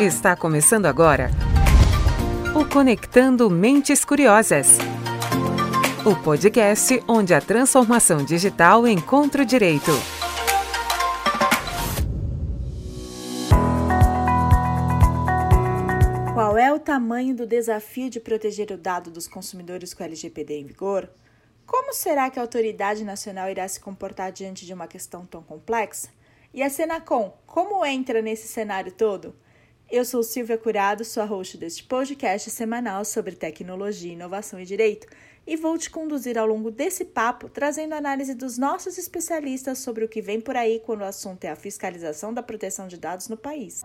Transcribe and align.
Está 0.00 0.36
começando 0.36 0.86
agora 0.86 1.28
o 2.54 2.64
Conectando 2.64 3.50
Mentes 3.50 4.04
Curiosas. 4.04 4.78
O 6.06 6.14
podcast 6.22 7.02
onde 7.08 7.34
a 7.34 7.40
transformação 7.40 8.24
digital 8.24 8.86
encontra 8.86 9.42
o 9.42 9.44
direito. 9.44 9.90
Qual 16.32 16.56
é 16.56 16.72
o 16.72 16.78
tamanho 16.78 17.34
do 17.34 17.44
desafio 17.44 18.08
de 18.08 18.20
proteger 18.20 18.70
o 18.70 18.78
dado 18.78 19.10
dos 19.10 19.26
consumidores 19.26 19.92
com 19.92 20.04
LGPD 20.04 20.60
em 20.60 20.64
vigor? 20.64 21.10
Como 21.66 21.92
será 21.92 22.30
que 22.30 22.38
a 22.38 22.42
autoridade 22.42 23.02
nacional 23.02 23.50
irá 23.50 23.66
se 23.66 23.80
comportar 23.80 24.30
diante 24.30 24.64
de 24.64 24.72
uma 24.72 24.86
questão 24.86 25.26
tão 25.26 25.42
complexa? 25.42 26.08
E 26.54 26.62
a 26.62 26.70
Senacom, 26.70 27.36
como 27.44 27.84
entra 27.84 28.22
nesse 28.22 28.46
cenário 28.46 28.92
todo? 28.92 29.34
Eu 29.90 30.04
sou 30.04 30.22
Silvia 30.22 30.58
Curado, 30.58 31.02
sua 31.02 31.24
host 31.24 31.56
deste 31.56 31.82
podcast 31.82 32.50
semanal 32.50 33.06
sobre 33.06 33.34
tecnologia, 33.34 34.12
inovação 34.12 34.60
e 34.60 34.64
direito, 34.66 35.06
e 35.46 35.56
vou 35.56 35.78
te 35.78 35.88
conduzir 35.88 36.36
ao 36.36 36.46
longo 36.46 36.70
desse 36.70 37.06
papo, 37.06 37.48
trazendo 37.48 37.94
análise 37.94 38.34
dos 38.34 38.58
nossos 38.58 38.98
especialistas 38.98 39.78
sobre 39.78 40.04
o 40.04 40.08
que 40.08 40.20
vem 40.20 40.42
por 40.42 40.58
aí 40.58 40.82
quando 40.84 41.00
o 41.00 41.04
assunto 41.04 41.42
é 41.44 41.48
a 41.48 41.56
fiscalização 41.56 42.34
da 42.34 42.42
proteção 42.42 42.86
de 42.86 42.98
dados 42.98 43.30
no 43.30 43.36
país. 43.38 43.80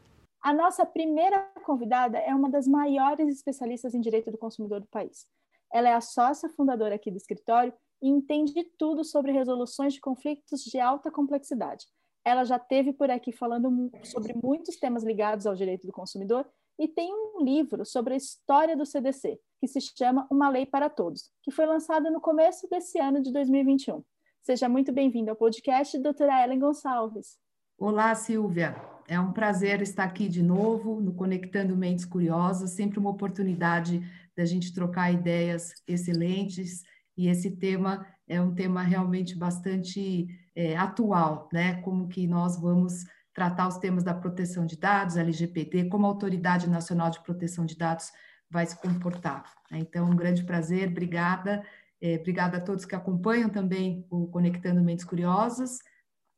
A 0.41 0.52
nossa 0.52 0.86
primeira 0.86 1.50
convidada 1.64 2.19
é 2.19 2.32
uma 2.34 2.48
das 2.48 2.69
maiores 2.69 3.28
especialistas 3.28 3.92
em 3.94 4.00
direito 4.00 4.30
do 4.30 4.38
consumidor 4.38 4.80
do 4.80 4.86
país. 4.86 5.26
Ela 5.72 5.88
é 5.88 5.94
a 5.94 6.00
sócia 6.00 6.48
fundadora 6.50 6.94
aqui 6.94 7.10
do 7.10 7.16
escritório 7.16 7.74
e 8.00 8.08
entende 8.08 8.62
tudo 8.78 9.02
sobre 9.04 9.32
resoluções 9.32 9.94
de 9.94 10.00
conflitos 10.00 10.62
de 10.62 10.78
alta 10.78 11.10
complexidade 11.10 11.86
ela 12.25 12.45
já 12.45 12.59
teve 12.59 12.92
por 12.92 13.11
aqui 13.11 13.33
falando 13.33 13.91
sobre 14.05 14.34
muitos 14.34 14.77
temas 14.77 15.03
ligados 15.03 15.47
ao 15.47 15.55
direito 15.55 15.87
do 15.87 15.92
consumidor 15.92 16.47
e 16.78 16.89
tem 16.89 17.12
um 17.12 17.45
livro 17.45 17.84
sobre 17.84 18.15
a 18.15 18.17
história 18.17 18.77
do 18.77 18.87
CDC, 18.87 19.39
que 19.61 19.67
se 19.67 19.81
chama 19.81 20.27
Uma 20.31 20.48
Lei 20.48 20.65
para 20.65 20.89
Todos, 20.89 21.31
que 21.43 21.50
foi 21.50 21.67
lançado 21.67 22.11
no 22.11 22.20
começo 22.20 22.69
desse 22.69 22.98
ano 22.98 23.20
de 23.20 23.33
2021. 23.33 24.03
Seja 24.43 24.69
muito 24.69 24.93
bem-vinda 24.93 25.31
ao 25.31 25.37
podcast, 25.37 25.98
doutora 25.98 26.43
Ellen 26.45 26.59
Gonçalves. 26.59 27.39
Olá, 27.78 28.15
Silvia. 28.15 28.75
É 29.09 29.19
um 29.19 29.33
prazer 29.33 29.83
estar 29.83 30.05
aqui 30.05 30.28
de 30.28 30.43
novo 30.43 31.00
no 31.00 31.15
Conectando 31.15 31.77
Mentes 31.77 32.05
Curiosas, 32.05 32.70
sempre 32.70 32.98
uma 32.98 33.11
oportunidade 33.11 34.00
da 34.37 34.45
gente 34.45 34.73
trocar 34.73 35.12
ideias 35.12 35.75
excelentes 35.87 36.83
e 37.16 37.28
esse 37.28 37.50
tema 37.56 38.06
é 38.27 38.41
um 38.41 38.55
tema 38.55 38.82
realmente 38.82 39.36
bastante 39.36 40.27
é, 40.55 40.77
atual, 40.77 41.48
né? 41.52 41.80
Como 41.82 42.08
que 42.08 42.27
nós 42.27 42.58
vamos 42.60 43.04
tratar 43.34 43.69
os 43.69 43.78
temas 43.78 44.04
da 44.04 44.14
proteção 44.14 44.66
de 44.66 44.77
dados, 44.77 45.16
LGPD, 45.16 45.88
como 45.88 46.06
a 46.06 46.08
Autoridade 46.08 46.69
Nacional 46.69 47.10
de 47.10 47.22
Proteção 47.22 47.64
de 47.64 47.77
Dados 47.77 48.12
vai 48.50 48.66
se 48.66 48.78
comportar. 48.78 49.44
Né? 49.70 49.78
Então, 49.78 50.10
um 50.10 50.16
grande 50.16 50.44
prazer, 50.44 50.88
obrigada. 50.88 51.64
É, 52.00 52.16
obrigada 52.16 52.58
a 52.58 52.60
todos 52.60 52.84
que 52.84 52.94
acompanham 52.94 53.48
também 53.48 54.06
o 54.10 54.26
Conectando 54.26 54.82
Mentes 54.82 55.04
Curiosas. 55.04 55.78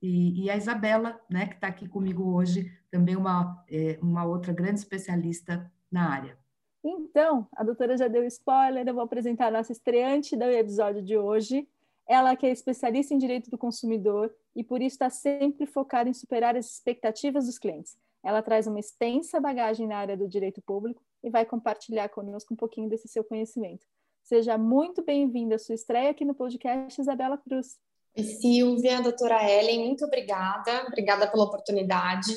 E, 0.01 0.45
e 0.45 0.51
a 0.51 0.57
Isabela, 0.57 1.19
né, 1.29 1.47
que 1.47 1.55
está 1.55 1.67
aqui 1.67 1.89
comigo 1.89 2.35
hoje, 2.35 2.71
também 2.91 3.17
uma, 3.17 3.65
é, 3.69 3.99
uma 4.03 4.25
outra 4.25 4.53
grande 4.53 4.79
especialista 4.79 5.71
na 5.91 6.11
área. 6.11 6.39
Então, 7.17 7.47
a 7.53 7.63
doutora 7.63 7.97
já 7.97 8.09
deu 8.09 8.25
spoiler, 8.25 8.85
eu 8.85 8.93
vou 8.93 9.05
apresentar 9.05 9.47
a 9.47 9.51
nossa 9.53 9.71
estreante 9.71 10.37
do 10.37 10.43
episódio 10.47 11.01
de 11.01 11.17
hoje, 11.17 11.65
ela 12.09 12.35
que 12.35 12.45
é 12.45 12.51
especialista 12.51 13.15
em 13.15 13.19
direito 13.19 13.49
do 13.49 13.57
consumidor 13.57 14.35
e 14.53 14.65
por 14.65 14.83
isso 14.83 14.97
está 14.97 15.09
sempre 15.09 15.65
focada 15.65 16.11
em 16.11 16.13
superar 16.13 16.57
as 16.57 16.73
expectativas 16.73 17.47
dos 17.47 17.57
clientes. 17.57 17.97
Ela 18.21 18.43
traz 18.43 18.67
uma 18.67 18.81
extensa 18.81 19.41
bagagem 19.41 19.87
na 19.87 19.99
área 19.99 20.17
do 20.17 20.27
direito 20.27 20.61
público 20.61 21.01
e 21.23 21.31
vai 21.31 21.47
compartilhar 21.47 22.09
conosco 22.09 22.53
um 22.53 22.57
pouquinho 22.57 22.89
desse 22.89 23.07
seu 23.07 23.23
conhecimento. 23.23 23.87
Seja 24.25 24.59
muito 24.59 25.01
bem-vinda 25.01 25.55
à 25.55 25.59
sua 25.61 25.77
estreia 25.77 26.11
aqui 26.11 26.25
no 26.25 26.35
podcast, 26.35 27.01
Isabela 27.01 27.39
Cruz. 27.39 27.79
Silvia, 28.41 29.01
doutora 29.01 29.39
Ellen, 29.49 29.87
muito 29.87 30.05
obrigada. 30.05 30.85
Obrigada 30.89 31.31
pela 31.31 31.45
oportunidade. 31.45 32.35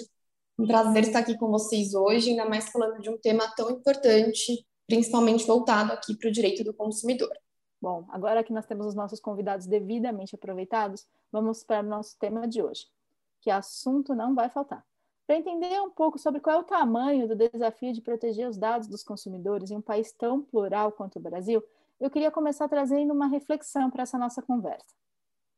Um 0.60 0.66
prazer 0.66 1.04
estar 1.04 1.20
aqui 1.20 1.38
com 1.38 1.50
vocês 1.50 1.94
hoje, 1.94 2.32
ainda 2.32 2.46
mais 2.46 2.70
falando 2.70 3.00
de 3.00 3.10
um 3.12 3.18
tema 3.18 3.48
tão 3.56 3.70
importante, 3.70 4.67
principalmente 4.88 5.46
voltado 5.46 5.92
aqui 5.92 6.16
para 6.16 6.30
o 6.30 6.32
direito 6.32 6.64
do 6.64 6.74
consumidor. 6.74 7.32
Bom, 7.80 8.06
agora 8.10 8.44
que 8.44 8.54
nós 8.54 8.66
temos 8.66 8.88
os 8.88 8.96
nossos 8.96 9.20
convidados 9.20 9.68
devidamente 9.68 10.34
aproveitados, 10.34 11.06
vamos 11.32 11.64
para 11.64 11.86
o 11.86 11.90
nosso 11.90 12.18
tema 12.18 12.48
de 12.48 12.62
hoje, 12.62 12.86
que 13.42 13.52
assunto 13.52 14.16
não 14.16 14.34
vai 14.34 14.50
faltar. 14.50 14.84
Para 15.28 15.38
entender 15.38 15.80
um 15.82 15.90
pouco 15.90 16.18
sobre 16.18 16.40
qual 16.40 16.56
é 16.56 16.60
o 16.60 16.64
tamanho 16.64 17.28
do 17.28 17.36
desafio 17.36 17.94
de 17.94 18.02
proteger 18.02 18.48
os 18.48 18.58
dados 18.58 18.88
dos 18.88 19.04
consumidores 19.04 19.70
em 19.70 19.76
um 19.76 19.82
país 19.82 20.12
tão 20.14 20.42
plural 20.42 20.92
quanto 20.92 21.20
o 21.20 21.22
Brasil, 21.22 21.62
eu 22.00 22.10
queria 22.10 22.32
começar 22.32 22.70
trazendo 22.70 23.14
uma 23.14 23.28
reflexão 23.28 23.92
para 23.92 24.04
essa 24.04 24.18
nossa 24.18 24.42
conversa. 24.42 24.96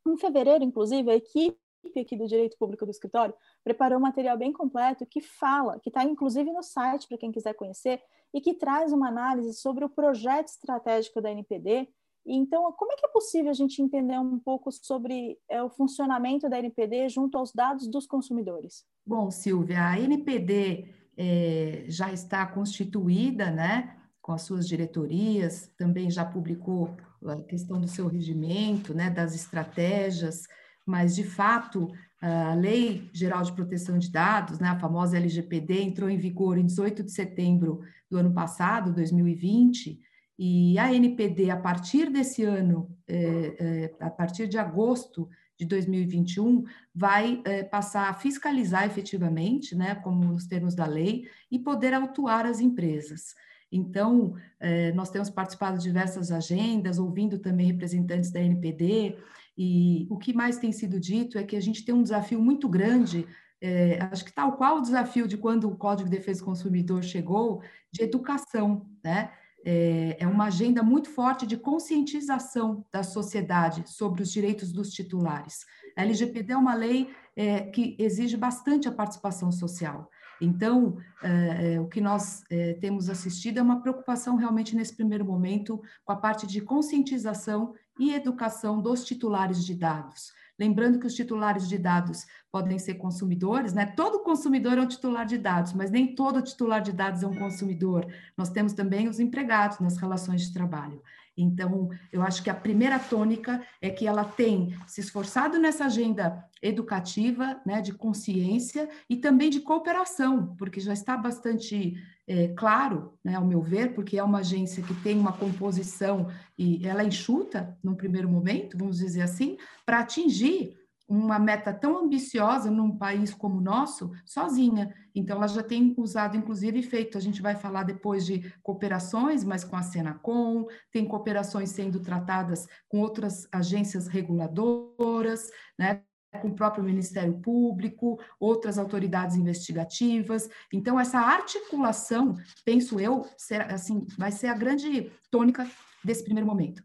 Em 0.08 0.18
fevereiro, 0.18 0.64
inclusive, 0.64 1.12
a 1.12 1.16
equipe 1.16 1.58
aqui 2.00 2.16
do 2.16 2.28
Direito 2.28 2.58
Público 2.58 2.86
do 2.86 2.92
Escritório 2.92 3.34
preparou 3.64 3.98
um 3.98 4.02
material 4.02 4.38
bem 4.38 4.54
completo 4.54 5.06
que 5.06 5.22
fala, 5.22 5.80
que 5.80 5.90
está 5.90 6.04
inclusive 6.04 6.52
no 6.52 6.64
site 6.64 7.08
para 7.08 7.18
quem 7.18 7.32
quiser 7.32 7.54
conhecer, 7.54 8.02
e 8.34 8.40
que 8.40 8.54
traz 8.54 8.94
uma 8.94 9.08
análise 9.08 9.54
sobre 9.54 9.84
o 9.84 9.90
projeto 9.90 10.48
estratégico 10.48 11.22
da 11.22 11.32
NPD 11.32 11.88
então, 12.26 12.72
como 12.74 12.94
é 12.94 12.96
que 12.96 13.06
é 13.06 13.10
possível 13.10 13.50
a 13.50 13.54
gente 13.56 13.82
entender 13.82 14.20
um 14.20 14.40
pouco 14.40 14.72
sobre 14.72 15.38
é, 15.50 15.64
o 15.64 15.70
funcionamento 15.70 16.50
da 16.50 16.60
NPD 16.60 17.10
junto 17.10 17.38
aos 17.38 17.52
dados 17.52 17.88
dos 17.88 18.06
consumidores? 18.06 18.86
Bom, 19.06 19.32
Silvia, 19.32 19.88
a 19.88 20.00
NPD 20.00 20.94
é, 21.18 21.86
já 21.88 22.12
está 22.12 22.46
constituída, 22.46 23.50
né, 23.50 23.96
com 24.22 24.32
as 24.32 24.44
suas 24.44 24.68
diretorias, 24.68 25.72
também 25.78 26.12
já 26.12 26.24
publicou 26.24 26.96
a 27.26 27.42
questão 27.42 27.82
do 27.82 27.88
seu 27.88 28.08
regimento, 28.08 28.94
né, 28.94 29.10
das 29.10 29.34
estratégias, 29.34 30.44
mas, 30.90 31.16
de 31.16 31.24
fato, 31.24 31.92
a 32.20 32.56
Lei 32.56 33.10
Geral 33.14 33.44
de 33.44 33.54
Proteção 33.54 34.00
de 34.00 34.12
Dados, 34.12 34.60
né, 34.60 34.70
a 34.70 34.80
famosa 34.80 35.18
LGPD, 35.18 35.84
entrou 35.84 36.10
em 36.10 36.18
vigor 36.18 36.58
em 36.58 36.66
18 36.66 37.04
de 37.04 37.12
setembro 37.12 37.82
do 38.10 38.18
ano 38.18 38.34
passado, 38.34 38.92
2020, 38.92 40.00
e 40.38 40.80
a 40.80 40.92
NPD, 40.92 41.52
a 41.52 41.58
partir 41.58 42.10
desse 42.10 42.44
ano, 42.44 42.90
é, 43.08 43.56
é, 43.60 43.96
a 44.00 44.10
partir 44.10 44.48
de 44.48 44.58
agosto 44.58 45.30
de 45.60 45.66
2021, 45.66 46.64
vai 46.96 47.40
é, 47.46 47.64
passar 47.64 48.10
a 48.10 48.14
fiscalizar 48.14 48.86
efetivamente, 48.86 49.76
né, 49.76 49.94
como 49.94 50.24
nos 50.24 50.48
termos 50.48 50.74
da 50.74 50.88
lei, 50.88 51.28
e 51.52 51.60
poder 51.60 51.94
autuar 51.94 52.48
as 52.48 52.60
empresas. 52.60 53.36
Então, 53.72 54.36
é, 54.60 54.92
nós 54.94 55.10
temos 55.10 55.30
participado 55.30 55.78
de 55.78 55.84
diversas 55.84 56.32
agendas, 56.32 56.98
ouvindo 56.98 57.38
também 57.38 57.68
representantes 57.68 58.32
da 58.32 58.40
NPD, 58.40 59.18
e 59.58 60.08
o 60.10 60.18
que 60.18 60.34
mais 60.34 60.58
tem 60.58 60.72
sido 60.72 61.00
dito 61.00 61.38
é 61.38 61.44
que 61.44 61.56
a 61.56 61.62
gente 61.62 61.84
tem 61.84 61.94
um 61.94 62.04
desafio 62.04 62.42
muito 62.42 62.68
grande 62.68 63.28
é, 63.62 64.00
acho 64.10 64.24
que 64.24 64.32
tal 64.32 64.54
qual 64.54 64.78
o 64.78 64.82
desafio 64.82 65.28
de 65.28 65.36
quando 65.36 65.68
o 65.68 65.76
Código 65.76 66.10
de 66.10 66.16
Defesa 66.16 66.40
do 66.40 66.46
Consumidor 66.46 67.04
chegou, 67.04 67.62
de 67.92 68.04
educação, 68.04 68.86
né? 69.04 69.32
é, 69.66 70.18
é 70.20 70.28
uma 70.28 70.46
agenda 70.46 70.82
muito 70.82 71.10
forte 71.10 71.46
de 71.46 71.58
conscientização 71.58 72.86
da 72.92 73.04
sociedade 73.04 73.84
sobre 73.90 74.22
os 74.22 74.32
direitos 74.32 74.72
dos 74.72 74.92
titulares. 74.92 75.66
A 75.98 76.04
LGPD 76.04 76.54
é 76.54 76.58
uma 76.58 76.74
lei 76.74 77.10
é, 77.36 77.62
que 77.62 77.96
exige 78.00 78.38
bastante 78.38 78.88
a 78.88 78.92
participação 78.92 79.52
social. 79.52 80.10
Então, 80.42 80.98
é, 81.22 81.74
é, 81.74 81.80
o 81.80 81.88
que 81.88 82.00
nós 82.00 82.44
é, 82.50 82.74
temos 82.74 83.10
assistido 83.10 83.58
é 83.58 83.62
uma 83.62 83.82
preocupação 83.82 84.36
realmente 84.36 84.76
nesse 84.76 84.96
primeiro 84.96 85.26
momento 85.26 85.82
com 86.06 86.12
a 86.12 86.16
parte 86.16 86.48
de 86.48 86.62
conscientização 86.62 87.74
e 88.00 88.14
educação 88.14 88.82
dos 88.82 89.04
titulares 89.04 89.66
de 89.66 89.76
dados. 89.76 90.32
Lembrando 90.58 91.00
que 91.00 91.08
os 91.08 91.14
titulares 91.14 91.70
de 91.70 91.78
dados 91.78 92.26
podem 92.52 92.78
ser 92.78 92.96
consumidores, 92.96 93.74
né? 93.74 93.86
Todo 93.86 94.24
consumidor 94.24 94.78
é 94.78 94.82
um 94.82 94.88
titular 94.88 95.26
de 95.26 95.38
dados, 95.38 95.72
mas 95.72 95.90
nem 95.90 96.14
todo 96.16 96.42
titular 96.42 96.82
de 96.82 96.92
dados 96.92 97.24
é 97.24 97.28
um 97.28 97.36
consumidor. 97.36 98.06
Nós 98.38 98.50
temos 98.50 98.74
também 98.74 99.08
os 99.08 99.22
empregados 99.22 99.80
nas 99.80 99.96
relações 99.96 100.42
de 100.42 100.54
trabalho. 100.54 101.02
Então, 101.42 101.90
eu 102.12 102.22
acho 102.22 102.44
que 102.44 102.50
a 102.50 102.54
primeira 102.54 103.00
tônica 103.00 103.64
é 103.82 103.90
que 103.90 104.06
ela 104.06 104.26
tem 104.26 104.76
se 104.86 105.00
esforçado 105.00 105.58
nessa 105.58 105.86
agenda 105.86 106.46
educativa, 106.62 107.62
né, 107.66 107.82
de 107.82 107.94
consciência 107.94 108.90
e 109.10 109.16
também 109.16 109.50
de 109.50 109.62
cooperação, 109.62 110.56
porque 110.58 110.80
já 110.80 110.92
está 110.92 111.16
bastante 111.16 111.96
é, 112.28 112.50
claro, 112.50 113.14
né, 113.24 113.36
ao 113.36 113.46
meu 113.46 113.62
ver, 113.62 113.94
porque 113.94 114.18
é 114.18 114.24
uma 114.24 114.40
agência 114.40 114.84
que 114.84 114.94
tem 114.96 115.18
uma 115.18 115.32
composição 115.32 116.28
e 116.58 116.86
ela 116.86 117.02
é 117.02 117.06
enxuta, 117.06 117.78
num 117.82 117.96
primeiro 117.96 118.30
momento, 118.30 118.78
vamos 118.78 118.98
dizer 118.98 119.22
assim, 119.22 119.58
para 119.86 120.00
atingir 120.00 120.78
uma 121.10 121.40
meta 121.40 121.74
tão 121.74 121.98
ambiciosa 121.98 122.70
num 122.70 122.96
país 122.96 123.34
como 123.34 123.58
o 123.58 123.62
nosso, 123.62 124.12
sozinha. 124.24 124.94
Então, 125.16 125.38
ela 125.38 125.48
já 125.48 125.64
tem 125.64 125.96
usado, 125.98 126.38
inclusive, 126.38 126.84
feito, 126.84 127.18
a 127.18 127.22
gente 127.22 127.42
vai 127.42 127.56
falar 127.56 127.84
depois 127.84 128.26
de 128.26 128.54
cooperações, 128.62 129.44
mas 129.44 129.64
com 129.64 129.76
a 129.76 129.82
Senacom, 129.82 130.68
tem 130.92 131.08
cooperações 131.08 131.72
sendo 131.72 132.00
tratadas 132.00 132.68
com 132.88 133.00
outras 133.00 133.48
agências 133.52 134.08
reguladoras, 134.08 135.50
né? 135.78 136.04
com 136.42 136.50
o 136.50 136.56
próprio 136.56 136.84
Ministério 136.84 137.40
Público, 137.40 138.20
outras 138.40 138.78
autoridades 138.78 139.36
investigativas. 139.36 140.48
Então, 140.72 141.00
essa 141.00 141.20
articulação, 141.20 142.36
penso 142.64 143.00
eu, 143.00 143.26
assim, 143.68 144.06
vai 144.16 144.32
ser 144.32 144.48
a 144.48 144.54
grande 144.54 145.12
tônica 145.32 145.68
desse 146.04 146.24
primeiro 146.24 146.48
momento. 146.48 146.84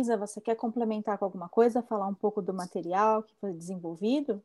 Isa, 0.00 0.16
você 0.16 0.40
quer 0.40 0.56
complementar 0.56 1.18
com 1.18 1.24
alguma 1.24 1.48
coisa, 1.48 1.82
falar 1.82 2.06
um 2.06 2.14
pouco 2.14 2.42
do 2.42 2.52
material 2.52 3.22
que 3.22 3.34
foi 3.40 3.52
desenvolvido? 3.52 4.42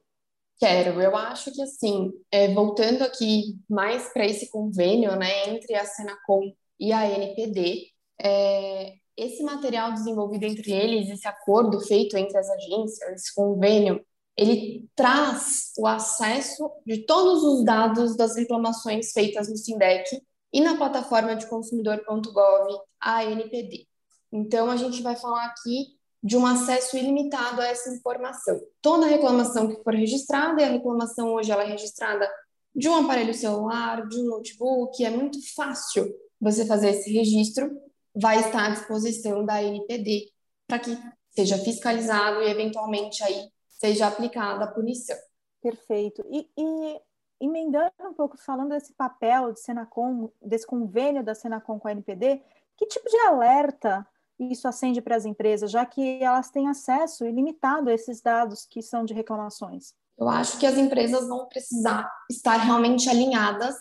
Quero, 0.58 1.02
eu 1.02 1.16
acho 1.16 1.52
que 1.54 1.62
assim, 1.62 2.12
é, 2.32 2.54
voltando 2.54 3.04
aqui 3.04 3.58
mais 3.70 4.12
para 4.12 4.26
esse 4.26 4.52
convênio, 4.52 5.16
né, 5.16 5.50
entre 5.50 5.74
a 5.74 5.86
Senacom 5.86 6.52
e 6.78 6.92
a 6.92 7.10
NPD, 7.10 7.88
é, 8.22 8.96
esse 9.16 9.44
material 9.44 9.94
desenvolvido 9.94 10.44
entre 10.44 10.72
eles, 10.72 11.10
esse 11.10 11.28
acordo 11.28 11.80
feito 11.82 12.18
entre 12.18 12.38
as 12.38 12.50
agências, 12.50 13.10
esse 13.12 13.34
convênio, 13.34 14.06
ele 14.36 14.88
traz 14.96 15.74
o 15.78 15.86
acesso 15.86 16.72
de 16.86 17.06
todos 17.06 17.44
os 17.44 17.66
dados 17.66 18.16
das 18.16 18.38
reclamações 18.38 19.12
feitas 19.12 19.50
no 19.50 19.58
SINDEC 19.58 20.22
e 20.54 20.62
na 20.62 20.78
plataforma 20.78 21.36
de 21.36 21.48
consumidor.gov 21.48 22.80
a 23.02 23.26
NPD. 23.26 23.89
Então, 24.32 24.70
a 24.70 24.76
gente 24.76 25.02
vai 25.02 25.16
falar 25.16 25.46
aqui 25.46 25.98
de 26.22 26.36
um 26.38 26.46
acesso 26.46 26.98
ilimitado 26.98 27.62
a 27.62 27.68
essa 27.68 27.90
informação. 27.90 28.60
Toda 28.82 29.06
reclamação 29.06 29.68
que 29.70 29.82
for 29.84 29.94
registrada, 29.94 30.62
e 30.62 30.66
a 30.66 30.70
reclamação 30.70 31.34
hoje 31.34 31.52
ela 31.52 31.64
é 31.64 31.68
registrada 31.68 32.30
de 32.76 32.88
um 32.90 32.96
aparelho 32.96 33.34
celular, 33.34 34.08
de 34.08 34.20
um 34.20 34.26
notebook, 34.26 35.04
é 35.04 35.10
muito 35.10 35.40
fácil 35.56 36.14
você 36.40 36.66
fazer 36.66 36.90
esse 36.90 37.12
registro, 37.12 37.70
vai 38.16 38.40
estar 38.40 38.68
à 38.68 38.70
disposição 38.70 39.46
da 39.46 39.62
NPD 39.64 40.30
para 40.68 40.80
que 40.80 40.98
seja 41.32 41.58
fiscalizado 41.58 42.42
e 42.42 42.50
eventualmente 42.50 43.24
aí 43.24 43.50
seja 43.68 44.08
aplicada 44.08 44.66
a 44.66 44.72
punição. 44.72 45.18
Perfeito. 45.62 46.24
E, 46.30 46.50
e 46.58 47.02
emendando 47.40 47.92
um 48.02 48.14
pouco, 48.14 48.38
falando 48.38 48.70
desse 48.70 48.94
papel 48.94 49.54
de 49.54 49.62
Senacom, 49.62 50.32
desse 50.42 50.68
convênio 50.68 51.24
da 51.24 51.34
Senacom 51.34 51.80
com 51.80 51.88
a 51.88 51.92
NPD, 51.92 52.42
que 52.78 52.86
tipo 52.88 53.10
de 53.10 53.18
alerta 53.20 54.06
isso 54.40 54.68
acende 54.68 55.02
para 55.02 55.16
as 55.16 55.26
empresas, 55.26 55.70
já 55.70 55.86
que 55.86 56.24
elas 56.24 56.50
têm 56.50 56.68
acesso 56.68 57.26
ilimitado 57.26 57.90
a 57.90 57.94
esses 57.94 58.22
dados 58.22 58.66
que 58.66 58.82
são 58.82 59.04
de 59.04 59.14
reclamações? 59.14 59.94
Eu 60.18 60.28
acho 60.28 60.58
que 60.60 60.66
as 60.66 60.78
empresas 60.78 61.28
vão 61.28 61.48
precisar 61.48 62.10
estar 62.30 62.58
realmente 62.58 63.10
alinhadas 63.10 63.76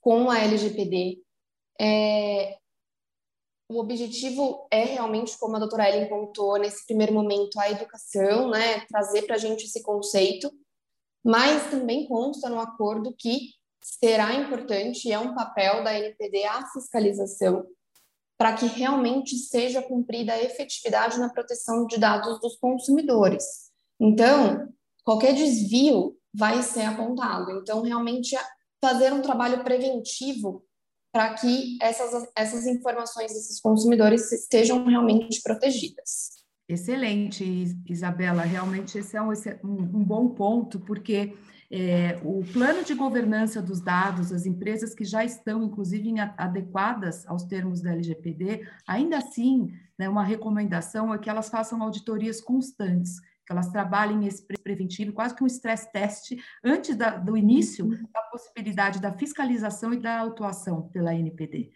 com 0.00 0.30
a 0.30 0.38
LGPD. 0.38 1.22
É, 1.80 2.58
o 3.68 3.78
objetivo 3.78 4.66
é 4.70 4.84
realmente, 4.84 5.38
como 5.38 5.56
a 5.56 5.58
doutora 5.58 5.88
Ellen 5.88 6.08
contou, 6.08 6.58
nesse 6.58 6.84
primeiro 6.86 7.12
momento, 7.12 7.58
a 7.58 7.70
educação, 7.70 8.50
né, 8.50 8.84
trazer 8.86 9.22
para 9.22 9.36
a 9.36 9.38
gente 9.38 9.64
esse 9.64 9.82
conceito, 9.82 10.50
mas 11.24 11.70
também 11.70 12.06
consta 12.06 12.48
no 12.48 12.58
acordo 12.58 13.14
que 13.16 13.50
será 13.82 14.34
importante, 14.34 15.10
é 15.10 15.18
um 15.18 15.34
papel 15.34 15.82
da 15.84 15.96
NPD 15.96 16.44
a 16.44 16.66
fiscalização 16.68 17.66
para 18.40 18.54
que 18.54 18.64
realmente 18.64 19.36
seja 19.36 19.82
cumprida 19.82 20.32
a 20.32 20.42
efetividade 20.42 21.18
na 21.18 21.28
proteção 21.28 21.86
de 21.86 22.00
dados 22.00 22.40
dos 22.40 22.56
consumidores. 22.56 23.44
Então, 24.00 24.66
qualquer 25.04 25.34
desvio 25.34 26.16
vai 26.34 26.62
ser 26.62 26.84
apontado. 26.84 27.50
Então, 27.58 27.82
realmente 27.82 28.34
fazer 28.82 29.12
um 29.12 29.20
trabalho 29.20 29.62
preventivo 29.62 30.64
para 31.12 31.34
que 31.34 31.76
essas, 31.82 32.30
essas 32.34 32.66
informações 32.66 33.30
desses 33.30 33.60
consumidores 33.60 34.32
estejam 34.32 34.86
realmente 34.86 35.42
protegidas. 35.42 36.30
Excelente, 36.66 37.44
Isabela. 37.86 38.40
Realmente 38.40 38.96
esse 38.96 39.18
é 39.18 39.22
um, 39.22 39.32
um 39.68 40.02
bom 40.02 40.30
ponto, 40.30 40.80
porque 40.80 41.36
é, 41.72 42.18
o 42.24 42.42
plano 42.52 42.84
de 42.84 42.94
governança 42.94 43.62
dos 43.62 43.80
dados, 43.80 44.32
as 44.32 44.44
empresas 44.44 44.92
que 44.92 45.04
já 45.04 45.24
estão, 45.24 45.62
inclusive, 45.62 46.12
adequadas 46.36 47.24
aos 47.28 47.44
termos 47.44 47.80
da 47.80 47.92
LGPD, 47.92 48.66
ainda 48.86 49.18
assim, 49.18 49.72
né, 49.96 50.08
uma 50.08 50.24
recomendação 50.24 51.14
é 51.14 51.18
que 51.18 51.30
elas 51.30 51.48
façam 51.48 51.80
auditorias 51.80 52.40
constantes, 52.40 53.20
que 53.20 53.52
elas 53.52 53.68
trabalhem 53.68 54.26
esse 54.26 54.44
preventivo, 54.44 55.12
quase 55.12 55.34
que 55.34 55.44
um 55.44 55.46
stress 55.46 55.90
test, 55.92 56.32
antes 56.64 56.96
da, 56.96 57.10
do 57.10 57.36
início 57.36 57.84
uhum. 57.84 58.08
da 58.12 58.22
possibilidade 58.22 59.00
da 59.00 59.12
fiscalização 59.12 59.94
e 59.94 60.00
da 60.00 60.18
autuação 60.18 60.88
pela 60.88 61.14
NPD 61.14 61.70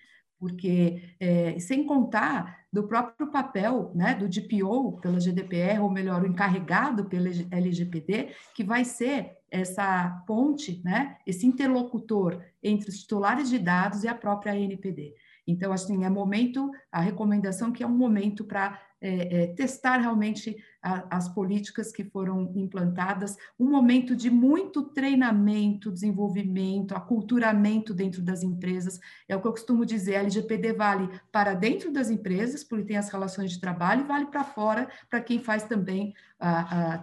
porque 0.45 1.01
é, 1.19 1.59
sem 1.59 1.87
contar 1.87 2.67
do 2.71 2.83
próprio 2.83 3.31
papel 3.31 3.91
né, 3.95 4.15
do 4.15 4.29
DPO 4.29 5.01
pela 5.01 5.19
GDPR, 5.19 5.81
ou 5.81 5.91
melhor, 5.91 6.23
o 6.23 6.27
encarregado 6.27 7.07
pela 7.07 7.31
LGPD, 7.51 8.29
que 8.55 8.63
vai 8.63 8.85
ser 8.85 9.39
essa 9.51 10.23
ponte, 10.27 10.83
né, 10.85 11.17
esse 11.27 11.47
interlocutor 11.47 12.43
entre 12.63 12.91
os 12.91 12.99
titulares 12.99 13.49
de 13.49 13.59
dados 13.59 14.05
e 14.05 14.09
a 14.09 14.15
própria 14.15 14.53
ANPD. 14.53 15.15
Então, 15.47 15.73
assim, 15.73 16.05
é 16.05 16.11
momento, 16.11 16.71
a 16.91 17.01
recomendação 17.01 17.71
que 17.71 17.83
é 17.83 17.87
um 17.87 17.97
momento 17.97 18.45
para 18.45 18.81
é, 19.07 19.43
é, 19.43 19.47
testar 19.49 19.99
realmente 19.99 20.57
a, 20.83 21.19
as 21.19 21.29
políticas 21.29 21.93
que 21.93 22.03
foram 22.05 22.51
implantadas, 22.57 23.37
um 23.61 23.69
momento 23.69 24.17
de 24.17 24.31
muito 24.31 24.83
treinamento, 24.83 25.93
desenvolvimento, 25.93 26.95
aculturamento 26.95 27.93
dentro 27.93 28.23
das 28.23 28.43
empresas. 28.43 28.99
É 29.29 29.37
o 29.37 29.43
que 29.43 29.47
eu 29.47 29.53
costumo 29.53 29.85
dizer, 29.85 30.17
a 30.17 30.21
LGPD 30.21 30.73
vale 30.73 31.11
para 31.31 31.53
dentro 31.53 31.93
das 31.93 32.09
empresas, 32.09 32.65
porque 32.65 32.87
tem 32.87 32.97
as 32.97 33.11
relações 33.11 33.51
de 33.51 33.61
trabalho, 33.61 34.05
e 34.05 34.09
vale 34.09 34.25
para 34.25 34.43
fora, 34.43 34.89
para 35.11 35.21
quem 35.21 35.39
faz 35.39 35.65
também, 35.65 36.15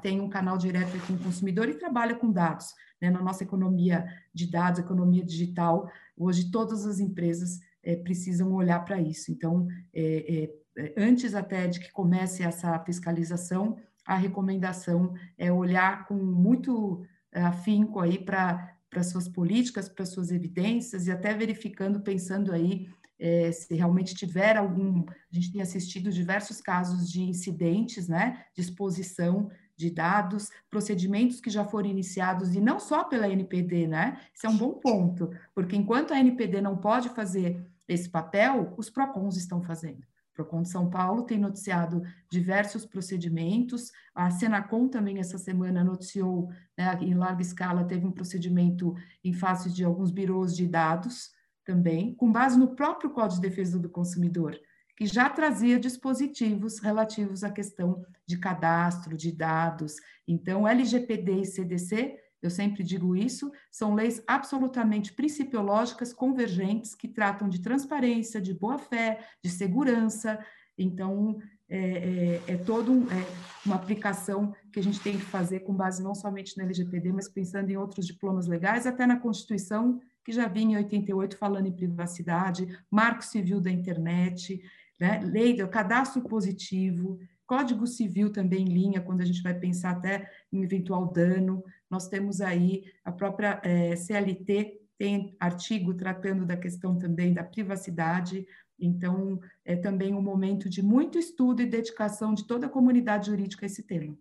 tem 0.01 0.19
um 0.19 0.29
canal 0.29 0.57
direto 0.57 0.97
com 1.05 1.13
o 1.13 1.19
consumidor 1.19 1.69
e 1.69 1.75
trabalha 1.75 2.15
com 2.15 2.31
dados. 2.31 2.73
Né? 2.99 3.11
Na 3.11 3.21
nossa 3.21 3.43
economia 3.43 4.07
de 4.33 4.49
dados, 4.49 4.79
economia 4.79 5.23
digital, 5.23 5.87
hoje 6.17 6.49
todas 6.49 6.83
as 6.87 6.99
empresas 6.99 7.59
é, 7.83 7.95
precisam 7.95 8.53
olhar 8.53 8.79
para 8.85 9.01
isso. 9.01 9.31
Então, 9.31 9.67
é, 9.93 10.49
é, 10.77 10.93
antes 10.97 11.35
até 11.35 11.67
de 11.67 11.79
que 11.79 11.91
comece 11.91 12.43
essa 12.43 12.77
fiscalização, 12.79 13.77
a 14.05 14.15
recomendação 14.15 15.13
é 15.37 15.51
olhar 15.51 16.07
com 16.07 16.15
muito 16.15 17.05
afinco 17.31 17.99
aí 17.99 18.17
para 18.17 18.77
para 18.89 19.03
suas 19.03 19.25
políticas, 19.25 19.87
para 19.87 20.05
suas 20.05 20.31
evidências 20.31 21.07
e 21.07 21.11
até 21.11 21.33
verificando, 21.33 22.01
pensando 22.01 22.51
aí 22.51 22.89
é, 23.17 23.51
se 23.51 23.73
realmente 23.73 24.13
tiver 24.13 24.57
algum. 24.57 25.05
A 25.07 25.33
gente 25.33 25.53
tem 25.53 25.61
assistido 25.61 26.11
diversos 26.11 26.59
casos 26.59 27.09
de 27.09 27.21
incidentes, 27.21 28.09
né, 28.09 28.43
de 28.53 28.61
exposição 28.61 29.49
de 29.77 29.89
dados, 29.89 30.49
procedimentos 30.69 31.39
que 31.39 31.49
já 31.49 31.63
foram 31.63 31.89
iniciados, 31.89 32.53
e 32.53 32.59
não 32.59 32.79
só 32.79 33.03
pela 33.03 33.27
NPD, 33.29 33.87
né? 33.87 34.19
Isso 34.35 34.45
é 34.45 34.49
um 34.49 34.57
bom 34.57 34.73
ponto, 34.73 35.31
porque 35.55 35.75
enquanto 35.75 36.13
a 36.13 36.19
NPD 36.19 36.61
não 36.61 36.77
pode 36.77 37.09
fazer 37.09 37.65
esse 37.93 38.09
papel, 38.09 38.73
os 38.77 38.89
PROCONs 38.89 39.35
estão 39.35 39.61
fazendo. 39.61 39.99
O 39.99 40.33
PROCON 40.33 40.61
de 40.61 40.69
São 40.69 40.89
Paulo 40.89 41.23
tem 41.23 41.37
noticiado 41.37 42.01
diversos 42.29 42.85
procedimentos, 42.85 43.91
a 44.15 44.31
Senacom 44.31 44.87
também 44.87 45.19
essa 45.19 45.37
semana 45.37 45.83
noticiou, 45.83 46.49
né, 46.77 46.97
em 47.01 47.13
larga 47.13 47.41
escala, 47.41 47.83
teve 47.83 48.05
um 48.05 48.11
procedimento 48.11 48.95
em 49.23 49.33
face 49.33 49.71
de 49.71 49.83
alguns 49.83 50.09
birôs 50.09 50.55
de 50.55 50.67
dados 50.67 51.31
também, 51.65 52.15
com 52.15 52.31
base 52.31 52.57
no 52.57 52.75
próprio 52.75 53.11
Código 53.11 53.41
de 53.41 53.49
Defesa 53.49 53.77
do 53.77 53.89
Consumidor, 53.89 54.57
que 54.95 55.05
já 55.05 55.29
trazia 55.29 55.79
dispositivos 55.79 56.79
relativos 56.79 57.43
à 57.43 57.51
questão 57.51 58.05
de 58.25 58.37
cadastro 58.37 59.17
de 59.17 59.31
dados. 59.31 59.95
Então, 60.27 60.67
LGPD 60.67 61.41
e 61.41 61.45
CDC, 61.45 62.17
eu 62.41 62.49
sempre 62.49 62.83
digo 62.83 63.15
isso, 63.15 63.51
são 63.69 63.93
leis 63.93 64.21
absolutamente 64.25 65.13
principiológicas, 65.13 66.13
convergentes, 66.13 66.95
que 66.95 67.07
tratam 67.07 67.47
de 67.47 67.61
transparência, 67.61 68.41
de 68.41 68.53
boa-fé, 68.53 69.19
de 69.43 69.49
segurança. 69.49 70.39
Então, 70.77 71.39
é, 71.69 72.41
é, 72.47 72.53
é 72.53 72.57
toda 72.57 72.91
um, 72.91 73.03
é 73.11 73.25
uma 73.65 73.75
aplicação 73.75 74.53
que 74.73 74.79
a 74.79 74.83
gente 74.83 74.99
tem 74.99 75.17
que 75.17 75.23
fazer 75.23 75.61
com 75.61 75.73
base 75.73 76.03
não 76.03 76.15
somente 76.15 76.57
no 76.57 76.63
LGPD, 76.63 77.13
mas 77.13 77.29
pensando 77.29 77.69
em 77.69 77.77
outros 77.77 78.05
diplomas 78.07 78.47
legais, 78.47 78.85
até 78.85 79.05
na 79.05 79.19
Constituição, 79.19 80.01
que 80.23 80.31
já 80.31 80.47
vinha 80.47 80.79
em 80.79 80.83
88 80.83 81.37
falando 81.37 81.67
em 81.67 81.71
privacidade, 81.71 82.77
Marco 82.89 83.23
Civil 83.23 83.61
da 83.61 83.71
Internet, 83.71 84.61
né? 84.99 85.19
lei 85.23 85.55
do 85.55 85.67
cadastro 85.67 86.21
positivo, 86.21 87.19
Código 87.51 87.85
Civil 87.85 88.31
também 88.31 88.61
em 88.61 88.73
linha, 88.73 89.01
quando 89.01 89.19
a 89.19 89.25
gente 89.25 89.43
vai 89.43 89.53
pensar 89.53 89.91
até 89.91 90.31
em 90.53 90.63
eventual 90.63 91.11
dano. 91.11 91.61
Nós 91.89 92.07
temos 92.07 92.39
aí 92.39 92.85
a 93.03 93.11
própria 93.11 93.59
é, 93.61 93.93
CLT, 93.93 94.79
tem 94.97 95.35
artigo 95.37 95.93
tratando 95.93 96.45
da 96.45 96.55
questão 96.55 96.97
também 96.97 97.33
da 97.33 97.43
privacidade, 97.43 98.47
então 98.79 99.37
é 99.65 99.75
também 99.75 100.15
um 100.15 100.21
momento 100.21 100.69
de 100.69 100.81
muito 100.81 101.19
estudo 101.19 101.61
e 101.61 101.65
dedicação 101.65 102.33
de 102.33 102.47
toda 102.47 102.67
a 102.67 102.69
comunidade 102.69 103.27
jurídica 103.27 103.65
a 103.65 103.67
esse 103.67 103.83
tema. 103.83 104.17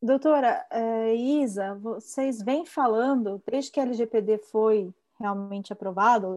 Doutora 0.00 0.64
é, 0.70 1.16
Isa, 1.16 1.74
vocês 1.74 2.40
vêm 2.44 2.64
falando, 2.64 3.42
desde 3.44 3.72
que 3.72 3.80
a 3.80 3.82
LGPD 3.82 4.38
foi 4.38 4.94
realmente 5.18 5.72
aprovada, 5.72 6.28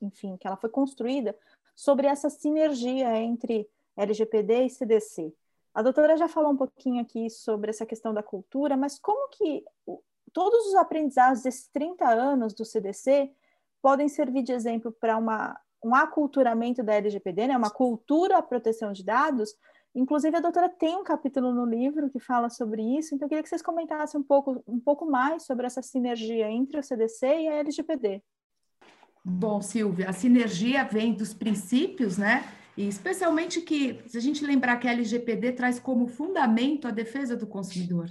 enfim, 0.00 0.38
que 0.38 0.46
ela 0.46 0.56
foi 0.56 0.70
construída, 0.70 1.36
sobre 1.74 2.06
essa 2.06 2.30
sinergia 2.30 3.14
entre 3.20 3.68
LGPD 3.94 4.64
e 4.64 4.70
CDC. 4.70 5.34
A 5.76 5.82
doutora 5.82 6.16
já 6.16 6.26
falou 6.26 6.52
um 6.52 6.56
pouquinho 6.56 7.02
aqui 7.02 7.28
sobre 7.28 7.68
essa 7.68 7.84
questão 7.84 8.14
da 8.14 8.22
cultura, 8.22 8.78
mas 8.78 8.98
como 8.98 9.28
que 9.28 9.62
todos 10.32 10.68
os 10.68 10.74
aprendizados 10.74 11.42
desses 11.42 11.68
30 11.68 12.08
anos 12.08 12.54
do 12.54 12.64
CDC 12.64 13.30
podem 13.82 14.08
servir 14.08 14.42
de 14.42 14.52
exemplo 14.52 14.90
para 14.90 15.18
um 15.84 15.94
aculturamento 15.94 16.82
da 16.82 16.94
LGPD, 16.94 17.48
né? 17.48 17.58
uma 17.58 17.68
cultura 17.68 18.38
à 18.38 18.42
proteção 18.42 18.90
de 18.90 19.04
dados, 19.04 19.54
Inclusive, 19.94 20.36
a 20.36 20.40
doutora 20.40 20.68
tem 20.68 20.94
um 20.94 21.02
capítulo 21.02 21.54
no 21.54 21.64
livro 21.64 22.10
que 22.10 22.20
fala 22.20 22.50
sobre 22.50 22.82
isso, 22.98 23.14
então 23.14 23.24
eu 23.24 23.30
queria 23.30 23.42
que 23.42 23.48
vocês 23.48 23.62
comentassem 23.62 24.20
um 24.20 24.22
pouco, 24.22 24.62
um 24.68 24.78
pouco 24.78 25.06
mais 25.06 25.46
sobre 25.46 25.64
essa 25.64 25.80
sinergia 25.80 26.50
entre 26.50 26.78
o 26.78 26.82
CDC 26.82 27.26
e 27.26 27.48
a 27.48 27.54
LGPD. 27.54 28.22
Bom, 29.24 29.62
Silvia, 29.62 30.10
a 30.10 30.12
sinergia 30.12 30.84
vem 30.84 31.14
dos 31.14 31.32
princípios, 31.32 32.18
né? 32.18 32.44
E 32.76 32.86
especialmente 32.86 33.62
que, 33.62 34.02
se 34.06 34.18
a 34.18 34.20
gente 34.20 34.44
lembrar 34.44 34.76
que 34.76 34.86
a 34.86 34.92
LGPD 34.92 35.52
traz 35.52 35.80
como 35.80 36.06
fundamento 36.06 36.86
a 36.86 36.90
defesa 36.90 37.34
do 37.34 37.46
consumidor. 37.46 38.10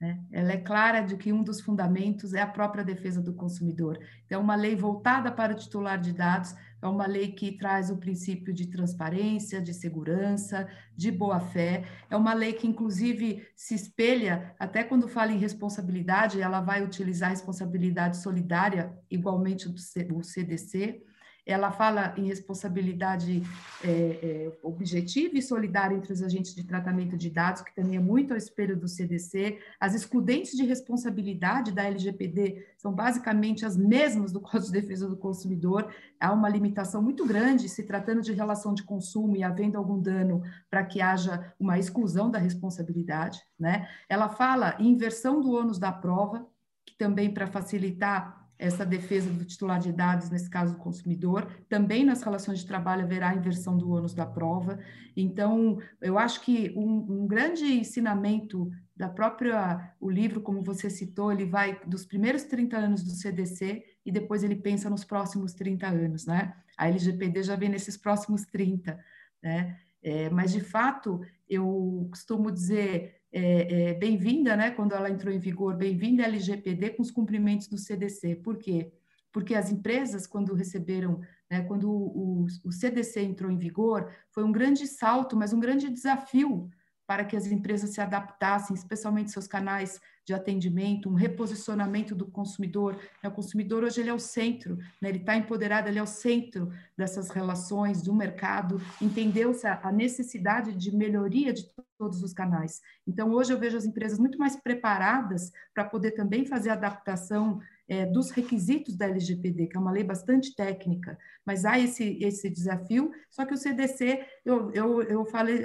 Né? 0.00 0.18
Ela 0.30 0.52
é 0.52 0.56
clara 0.56 1.00
de 1.00 1.16
que 1.16 1.32
um 1.32 1.42
dos 1.42 1.60
fundamentos 1.60 2.32
é 2.32 2.40
a 2.40 2.46
própria 2.46 2.84
defesa 2.84 3.20
do 3.20 3.34
consumidor. 3.34 3.98
Então, 4.24 4.40
uma 4.40 4.54
lei 4.54 4.76
voltada 4.76 5.30
para 5.30 5.52
o 5.52 5.56
titular 5.56 6.00
de 6.00 6.12
dados 6.12 6.54
é 6.80 6.86
uma 6.86 7.06
lei 7.06 7.32
que 7.32 7.58
traz 7.58 7.90
o 7.90 7.96
princípio 7.96 8.54
de 8.54 8.68
transparência, 8.68 9.60
de 9.60 9.74
segurança, 9.74 10.68
de 10.96 11.10
boa-fé. 11.10 11.84
É 12.08 12.16
uma 12.16 12.32
lei 12.32 12.52
que, 12.52 12.66
inclusive, 12.66 13.44
se 13.56 13.74
espelha, 13.74 14.54
até 14.58 14.84
quando 14.84 15.08
fala 15.08 15.32
em 15.32 15.38
responsabilidade, 15.38 16.40
ela 16.40 16.60
vai 16.60 16.82
utilizar 16.82 17.28
a 17.28 17.32
responsabilidade 17.32 18.18
solidária, 18.18 18.96
igualmente 19.10 19.68
do 19.68 20.22
CDC 20.22 21.02
ela 21.48 21.72
fala 21.72 22.12
em 22.18 22.26
responsabilidade 22.26 23.42
é, 23.82 23.88
é, 23.88 24.52
objetiva 24.62 25.38
e 25.38 25.42
solidária 25.42 25.96
entre 25.96 26.12
os 26.12 26.22
agentes 26.22 26.54
de 26.54 26.62
tratamento 26.62 27.16
de 27.16 27.30
dados, 27.30 27.62
que 27.62 27.74
também 27.74 27.96
é 27.96 28.00
muito 28.00 28.32
ao 28.32 28.36
espelho 28.36 28.76
do 28.76 28.86
CDC. 28.86 29.58
As 29.80 29.94
excludentes 29.94 30.52
de 30.52 30.66
responsabilidade 30.66 31.72
da 31.72 31.84
LGPD 31.84 32.66
são 32.76 32.92
basicamente 32.92 33.64
as 33.64 33.78
mesmas 33.78 34.30
do 34.30 34.42
Código 34.42 34.66
de 34.66 34.80
Defesa 34.80 35.08
do 35.08 35.16
Consumidor. 35.16 35.90
Há 36.20 36.34
uma 36.34 36.50
limitação 36.50 37.00
muito 37.00 37.24
grande 37.24 37.66
se 37.66 37.82
tratando 37.82 38.20
de 38.20 38.34
relação 38.34 38.74
de 38.74 38.82
consumo 38.82 39.34
e 39.34 39.42
havendo 39.42 39.78
algum 39.78 39.98
dano 39.98 40.42
para 40.68 40.84
que 40.84 41.00
haja 41.00 41.54
uma 41.58 41.78
exclusão 41.78 42.30
da 42.30 42.38
responsabilidade. 42.38 43.40
Né? 43.58 43.88
Ela 44.06 44.28
fala 44.28 44.76
em 44.78 44.90
inversão 44.90 45.40
do 45.40 45.52
ônus 45.52 45.78
da 45.78 45.90
prova, 45.90 46.46
que 46.84 46.94
também 46.98 47.32
para 47.32 47.46
facilitar 47.46 48.37
essa 48.58 48.84
defesa 48.84 49.30
do 49.30 49.44
titular 49.44 49.78
de 49.78 49.92
dados, 49.92 50.30
nesse 50.30 50.50
caso 50.50 50.74
do 50.74 50.80
consumidor. 50.80 51.46
Também 51.68 52.04
nas 52.04 52.22
relações 52.22 52.58
de 52.58 52.66
trabalho 52.66 53.04
haverá 53.04 53.34
inversão 53.34 53.78
do 53.78 53.90
ônus 53.90 54.14
da 54.14 54.26
prova. 54.26 54.78
Então, 55.16 55.78
eu 56.00 56.18
acho 56.18 56.40
que 56.40 56.72
um, 56.76 57.22
um 57.22 57.26
grande 57.26 57.64
ensinamento 57.64 58.70
da 58.96 59.08
própria, 59.08 59.94
o 60.00 60.10
livro, 60.10 60.40
como 60.40 60.62
você 60.62 60.90
citou, 60.90 61.30
ele 61.30 61.44
vai 61.44 61.78
dos 61.86 62.04
primeiros 62.04 62.42
30 62.44 62.76
anos 62.76 63.04
do 63.04 63.10
CDC 63.10 63.84
e 64.04 64.10
depois 64.10 64.42
ele 64.42 64.56
pensa 64.56 64.90
nos 64.90 65.04
próximos 65.04 65.54
30 65.54 65.86
anos, 65.86 66.26
né? 66.26 66.54
A 66.76 66.88
LGPD 66.88 67.44
já 67.44 67.54
vem 67.54 67.68
nesses 67.68 67.96
próximos 67.96 68.44
30, 68.46 68.98
né? 69.40 69.78
É, 70.02 70.28
mas, 70.30 70.52
de 70.52 70.60
fato, 70.60 71.20
eu 71.48 72.08
costumo 72.10 72.50
dizer 72.50 73.17
é, 73.32 73.90
é, 73.90 73.94
bem-vinda, 73.94 74.56
né, 74.56 74.70
quando 74.70 74.94
ela 74.94 75.10
entrou 75.10 75.32
em 75.32 75.38
vigor, 75.38 75.76
bem-vinda 75.76 76.24
LGPD 76.24 76.90
com 76.90 77.02
os 77.02 77.10
cumprimentos 77.10 77.68
do 77.68 77.76
CDC. 77.76 78.36
Por 78.36 78.58
quê? 78.58 78.92
Porque 79.32 79.54
as 79.54 79.70
empresas, 79.70 80.26
quando 80.26 80.54
receberam, 80.54 81.20
né, 81.50 81.62
quando 81.62 81.90
o, 81.90 82.46
o 82.64 82.72
CDC 82.72 83.20
entrou 83.20 83.50
em 83.50 83.58
vigor, 83.58 84.10
foi 84.30 84.44
um 84.44 84.52
grande 84.52 84.86
salto, 84.86 85.36
mas 85.36 85.52
um 85.52 85.60
grande 85.60 85.90
desafio 85.90 86.70
para 87.06 87.24
que 87.24 87.36
as 87.36 87.46
empresas 87.46 87.90
se 87.90 88.02
adaptassem, 88.02 88.76
especialmente 88.76 89.30
seus 89.30 89.46
canais 89.46 89.98
de 90.26 90.34
atendimento, 90.34 91.08
um 91.08 91.14
reposicionamento 91.14 92.14
do 92.14 92.26
consumidor. 92.26 92.98
O 93.24 93.30
consumidor 93.30 93.82
hoje 93.82 94.02
ele 94.02 94.10
é 94.10 94.14
o 94.14 94.18
centro, 94.18 94.76
né? 95.00 95.08
ele 95.08 95.18
está 95.18 95.34
empoderado, 95.34 95.88
ele 95.88 95.98
é 95.98 96.02
o 96.02 96.06
centro 96.06 96.70
dessas 96.96 97.30
relações 97.30 98.02
do 98.02 98.14
mercado, 98.14 98.78
entendeu-se 99.00 99.66
a 99.66 99.90
necessidade 99.90 100.74
de 100.74 100.94
melhoria 100.94 101.50
de 101.50 101.66
todos 101.98 102.22
os 102.22 102.32
canais. 102.32 102.80
Então, 103.06 103.30
hoje 103.32 103.52
eu 103.52 103.58
vejo 103.58 103.76
as 103.76 103.84
empresas 103.84 104.18
muito 104.18 104.38
mais 104.38 104.56
preparadas 104.56 105.50
para 105.74 105.84
poder 105.84 106.12
também 106.12 106.46
fazer 106.46 106.70
adaptação 106.70 107.60
é, 107.88 108.06
dos 108.06 108.30
requisitos 108.30 108.96
da 108.96 109.06
LGPD, 109.06 109.66
que 109.66 109.76
é 109.76 109.80
uma 109.80 109.90
lei 109.90 110.04
bastante 110.04 110.54
técnica, 110.54 111.18
mas 111.44 111.64
há 111.64 111.78
esse, 111.78 112.18
esse 112.20 112.48
desafio, 112.48 113.10
só 113.30 113.44
que 113.44 113.54
o 113.54 113.56
CDC, 113.56 114.24
eu, 114.44 114.70
eu, 114.72 115.02
eu 115.02 115.24
falei, 115.26 115.62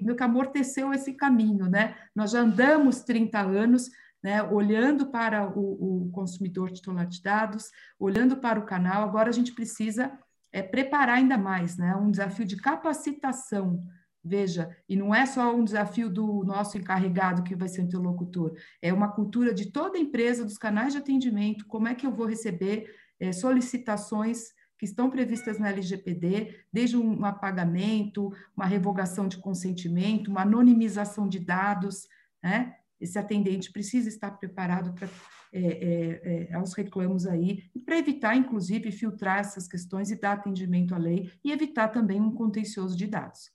meu 0.00 0.16
que 0.16 0.22
amorteceu 0.22 0.92
esse 0.92 1.12
caminho, 1.12 1.68
né? 1.68 1.96
Nós 2.14 2.30
já 2.30 2.40
andamos 2.40 3.02
30 3.02 3.40
anos, 3.40 3.90
né, 4.22 4.42
olhando 4.42 5.10
para 5.10 5.46
o, 5.50 6.06
o, 6.06 6.10
consumidor 6.10 6.70
titular 6.70 7.06
de 7.06 7.20
dados, 7.20 7.70
olhando 7.98 8.38
para 8.38 8.58
o 8.58 8.64
canal, 8.64 9.02
agora 9.02 9.28
a 9.28 9.32
gente 9.32 9.52
precisa 9.52 10.18
é, 10.50 10.62
preparar 10.62 11.18
ainda 11.18 11.36
mais, 11.36 11.76
né, 11.76 11.94
um 11.94 12.10
desafio 12.10 12.46
de 12.46 12.56
capacitação 12.56 13.84
Veja, 14.24 14.74
e 14.88 14.96
não 14.96 15.14
é 15.14 15.26
só 15.26 15.54
um 15.54 15.62
desafio 15.62 16.08
do 16.08 16.42
nosso 16.44 16.78
encarregado 16.78 17.42
que 17.42 17.54
vai 17.54 17.68
ser 17.68 17.82
o 17.82 17.84
interlocutor, 17.84 18.56
é 18.80 18.90
uma 18.90 19.08
cultura 19.08 19.52
de 19.52 19.70
toda 19.70 19.98
a 19.98 20.00
empresa, 20.00 20.44
dos 20.44 20.56
canais 20.56 20.94
de 20.94 20.98
atendimento, 20.98 21.66
como 21.66 21.88
é 21.88 21.94
que 21.94 22.06
eu 22.06 22.10
vou 22.10 22.26
receber 22.26 22.90
é, 23.20 23.32
solicitações 23.32 24.54
que 24.78 24.86
estão 24.86 25.10
previstas 25.10 25.58
na 25.58 25.68
LGPD, 25.68 26.64
desde 26.72 26.96
um 26.96 27.22
apagamento, 27.24 28.32
uma 28.56 28.66
revogação 28.66 29.28
de 29.28 29.36
consentimento, 29.36 30.28
uma 30.28 30.42
anonimização 30.42 31.28
de 31.28 31.38
dados, 31.38 32.08
né? 32.42 32.76
Esse 32.98 33.18
atendente 33.18 33.70
precisa 33.70 34.08
estar 34.08 34.30
preparado 34.30 34.94
para 34.94 35.08
é, 35.56 36.48
é, 36.50 36.54
aos 36.54 36.74
reclamos 36.74 37.26
aí, 37.26 37.70
para 37.86 37.96
evitar, 37.96 38.34
inclusive, 38.34 38.90
filtrar 38.90 39.38
essas 39.38 39.68
questões 39.68 40.10
e 40.10 40.20
dar 40.20 40.32
atendimento 40.32 40.92
à 40.94 40.98
lei 40.98 41.30
e 41.44 41.52
evitar 41.52 41.88
também 41.88 42.20
um 42.20 42.32
contencioso 42.32 42.96
de 42.96 43.06
dados. 43.06 43.53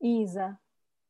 Isa. 0.00 0.58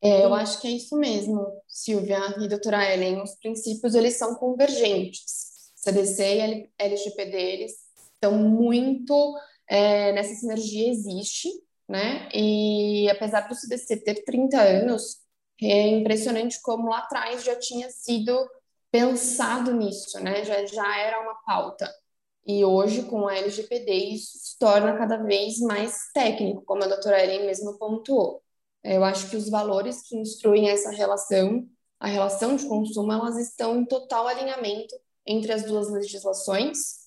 É, 0.02 0.25
eu 0.25 0.32
acho 0.32 0.61
que 0.61 0.66
é 0.68 0.70
isso 0.70 0.97
mesmo, 0.97 1.47
Silvia 1.68 2.18
e 2.40 2.49
doutora 2.49 2.92
Ellen. 2.92 3.23
Os 3.23 3.35
princípios, 3.37 3.94
eles 3.94 4.16
são 4.16 4.35
convergentes. 4.35 5.73
CDC 5.75 6.23
e 6.25 6.70
LGPD, 6.78 7.37
eles 7.37 7.73
estão 8.14 8.32
muito 8.37 9.37
é, 9.68 10.12
nessa 10.12 10.35
sinergia 10.35 10.88
existe, 10.90 11.49
né? 11.88 12.28
E 12.35 13.09
apesar 13.11 13.42
do 13.42 13.54
CDC 13.54 13.99
ter 13.99 14.25
30 14.25 14.61
anos, 14.61 15.18
é 15.62 15.88
impressionante 15.88 16.61
como 16.62 16.88
lá 16.88 16.99
atrás 16.99 17.44
já 17.44 17.56
tinha 17.56 17.88
sido 17.90 18.37
pensado 18.90 19.73
nisso, 19.73 20.18
né? 20.20 20.44
Já, 20.44 20.64
já 20.66 20.99
era 20.99 21.20
uma 21.20 21.35
pauta. 21.47 21.88
E 22.47 22.64
hoje, 22.64 23.04
com 23.04 23.28
a 23.28 23.37
LGPD, 23.37 23.92
isso 23.92 24.38
se 24.38 24.59
torna 24.59 24.97
cada 24.99 25.18
vez 25.18 25.61
mais 25.61 26.11
técnico, 26.12 26.62
como 26.62 26.82
a 26.82 26.88
doutora 26.88 27.23
Ellen 27.23 27.47
mesmo 27.47 27.78
pontuou. 27.78 28.42
Eu 28.83 29.05
acho 29.05 29.29
que 29.29 29.37
os 29.37 29.49
valores 29.49 30.03
que 30.03 30.17
instruem 30.17 30.69
essa 30.69 30.91
relação, 30.91 31.69
a 31.99 32.07
relação 32.07 32.57
de 32.57 32.67
consumo, 32.67 33.13
elas 33.13 33.37
estão 33.37 33.79
em 33.79 33.85
total 33.85 34.27
alinhamento 34.27 34.95
entre 35.27 35.53
as 35.53 35.65
duas 35.65 35.91
legislações. 35.91 37.01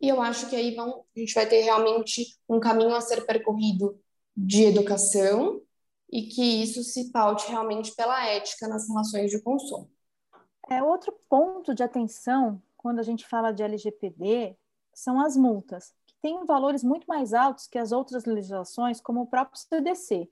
E 0.00 0.08
eu 0.08 0.22
acho 0.22 0.48
que 0.48 0.56
aí 0.56 0.74
vão, 0.74 1.04
a 1.14 1.20
gente 1.20 1.34
vai 1.34 1.46
ter 1.46 1.60
realmente 1.60 2.38
um 2.48 2.58
caminho 2.58 2.94
a 2.94 3.00
ser 3.00 3.26
percorrido 3.26 4.00
de 4.36 4.64
educação 4.64 5.60
e 6.10 6.22
que 6.22 6.42
isso 6.62 6.82
se 6.82 7.10
paute 7.10 7.48
realmente 7.48 7.94
pela 7.94 8.26
ética 8.26 8.66
nas 8.66 8.88
relações 8.88 9.30
de 9.30 9.42
consumo. 9.42 9.90
É 10.70 10.82
outro 10.82 11.12
ponto 11.28 11.74
de 11.74 11.82
atenção 11.82 12.62
quando 12.76 13.00
a 13.00 13.02
gente 13.02 13.26
fala 13.26 13.52
de 13.52 13.62
LGPD 13.62 14.56
são 14.94 15.20
as 15.20 15.36
multas, 15.36 15.94
que 16.06 16.14
têm 16.20 16.44
valores 16.44 16.82
muito 16.82 17.06
mais 17.06 17.32
altos 17.32 17.66
que 17.66 17.78
as 17.78 17.92
outras 17.92 18.24
legislações, 18.24 19.00
como 19.00 19.22
o 19.22 19.26
próprio 19.26 19.60
CDC. 19.60 20.28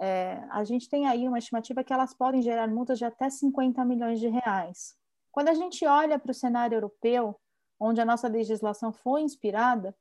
É, 0.00 0.44
a 0.50 0.62
gente 0.64 0.88
tem 0.88 1.06
aí 1.06 1.26
uma 1.26 1.38
estimativa 1.38 1.82
que 1.82 1.92
elas 1.92 2.14
podem 2.14 2.40
gerar 2.40 2.68
multas 2.68 2.98
de 2.98 3.04
até 3.04 3.28
50 3.28 3.84
milhões 3.84 4.20
de 4.20 4.28
reais. 4.28 4.96
Quando 5.32 5.48
a 5.48 5.54
gente 5.54 5.84
olha 5.86 6.18
para 6.18 6.30
o 6.30 6.34
cenário 6.34 6.76
europeu, 6.76 7.38
onde 7.80 8.00
a 8.00 8.04
nossa 8.04 8.28
legislação 8.28 8.92
foi 8.92 9.22
inspirada, 9.22 9.94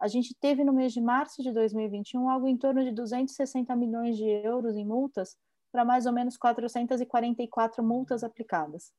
a 0.00 0.08
gente 0.08 0.34
teve 0.34 0.64
no 0.64 0.72
mês 0.72 0.92
de 0.92 1.00
março 1.00 1.42
de 1.42 1.52
2021 1.52 2.30
algo 2.30 2.46
em 2.46 2.56
torno 2.56 2.82
de 2.82 2.90
260 2.90 3.74
milhões 3.76 4.16
de 4.16 4.24
euros 4.24 4.76
em 4.76 4.84
multas 4.84 5.36
para 5.70 5.84
mais 5.84 6.06
ou 6.06 6.12
menos 6.12 6.36
444 6.36 7.84
multas 7.84 8.24
aplicadas. 8.24 8.92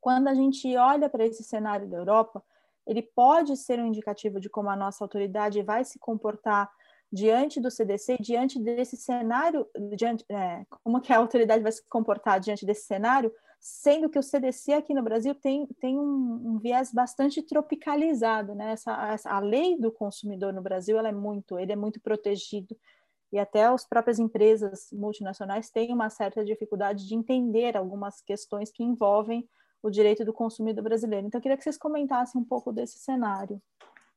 Quando 0.00 0.28
a 0.28 0.34
gente 0.34 0.76
olha 0.76 1.08
para 1.08 1.24
esse 1.24 1.42
cenário 1.44 1.88
da 1.88 1.96
Europa, 1.96 2.44
ele 2.86 3.02
pode 3.02 3.56
ser 3.56 3.78
um 3.78 3.86
indicativo 3.86 4.38
de 4.38 4.50
como 4.50 4.68
a 4.68 4.76
nossa 4.76 5.02
autoridade 5.02 5.62
vai 5.62 5.84
se 5.84 5.98
comportar 5.98 6.70
diante 7.14 7.60
do 7.60 7.70
CDC, 7.70 8.16
diante 8.18 8.58
desse 8.58 8.96
cenário, 8.96 9.64
diante, 9.96 10.24
é, 10.28 10.66
como 10.68 11.00
que 11.00 11.12
a 11.12 11.18
autoridade 11.18 11.62
vai 11.62 11.70
se 11.70 11.80
comportar 11.88 12.40
diante 12.40 12.66
desse 12.66 12.86
cenário, 12.86 13.32
sendo 13.60 14.10
que 14.10 14.18
o 14.18 14.22
CDC 14.22 14.72
aqui 14.72 14.92
no 14.92 15.02
Brasil 15.02 15.32
tem, 15.32 15.64
tem 15.80 15.96
um, 15.96 16.42
um 16.44 16.58
viés 16.58 16.92
bastante 16.92 17.40
tropicalizado, 17.40 18.56
né? 18.56 18.72
Essa, 18.72 19.12
essa, 19.12 19.30
a 19.30 19.38
lei 19.38 19.78
do 19.78 19.92
consumidor 19.92 20.52
no 20.52 20.60
Brasil 20.60 20.98
ela 20.98 21.08
é 21.08 21.12
muito, 21.12 21.56
ele 21.56 21.70
é 21.70 21.76
muito 21.76 22.00
protegido 22.00 22.76
e 23.32 23.38
até 23.38 23.64
as 23.64 23.86
próprias 23.86 24.18
empresas 24.18 24.88
multinacionais 24.92 25.70
têm 25.70 25.92
uma 25.92 26.10
certa 26.10 26.44
dificuldade 26.44 27.06
de 27.06 27.14
entender 27.14 27.76
algumas 27.76 28.20
questões 28.22 28.72
que 28.72 28.82
envolvem 28.82 29.48
o 29.80 29.88
direito 29.88 30.24
do 30.24 30.32
consumidor 30.32 30.82
brasileiro. 30.82 31.26
Então, 31.26 31.38
eu 31.38 31.42
queria 31.42 31.56
que 31.56 31.62
vocês 31.62 31.78
comentassem 31.78 32.40
um 32.40 32.44
pouco 32.44 32.72
desse 32.72 32.98
cenário. 32.98 33.62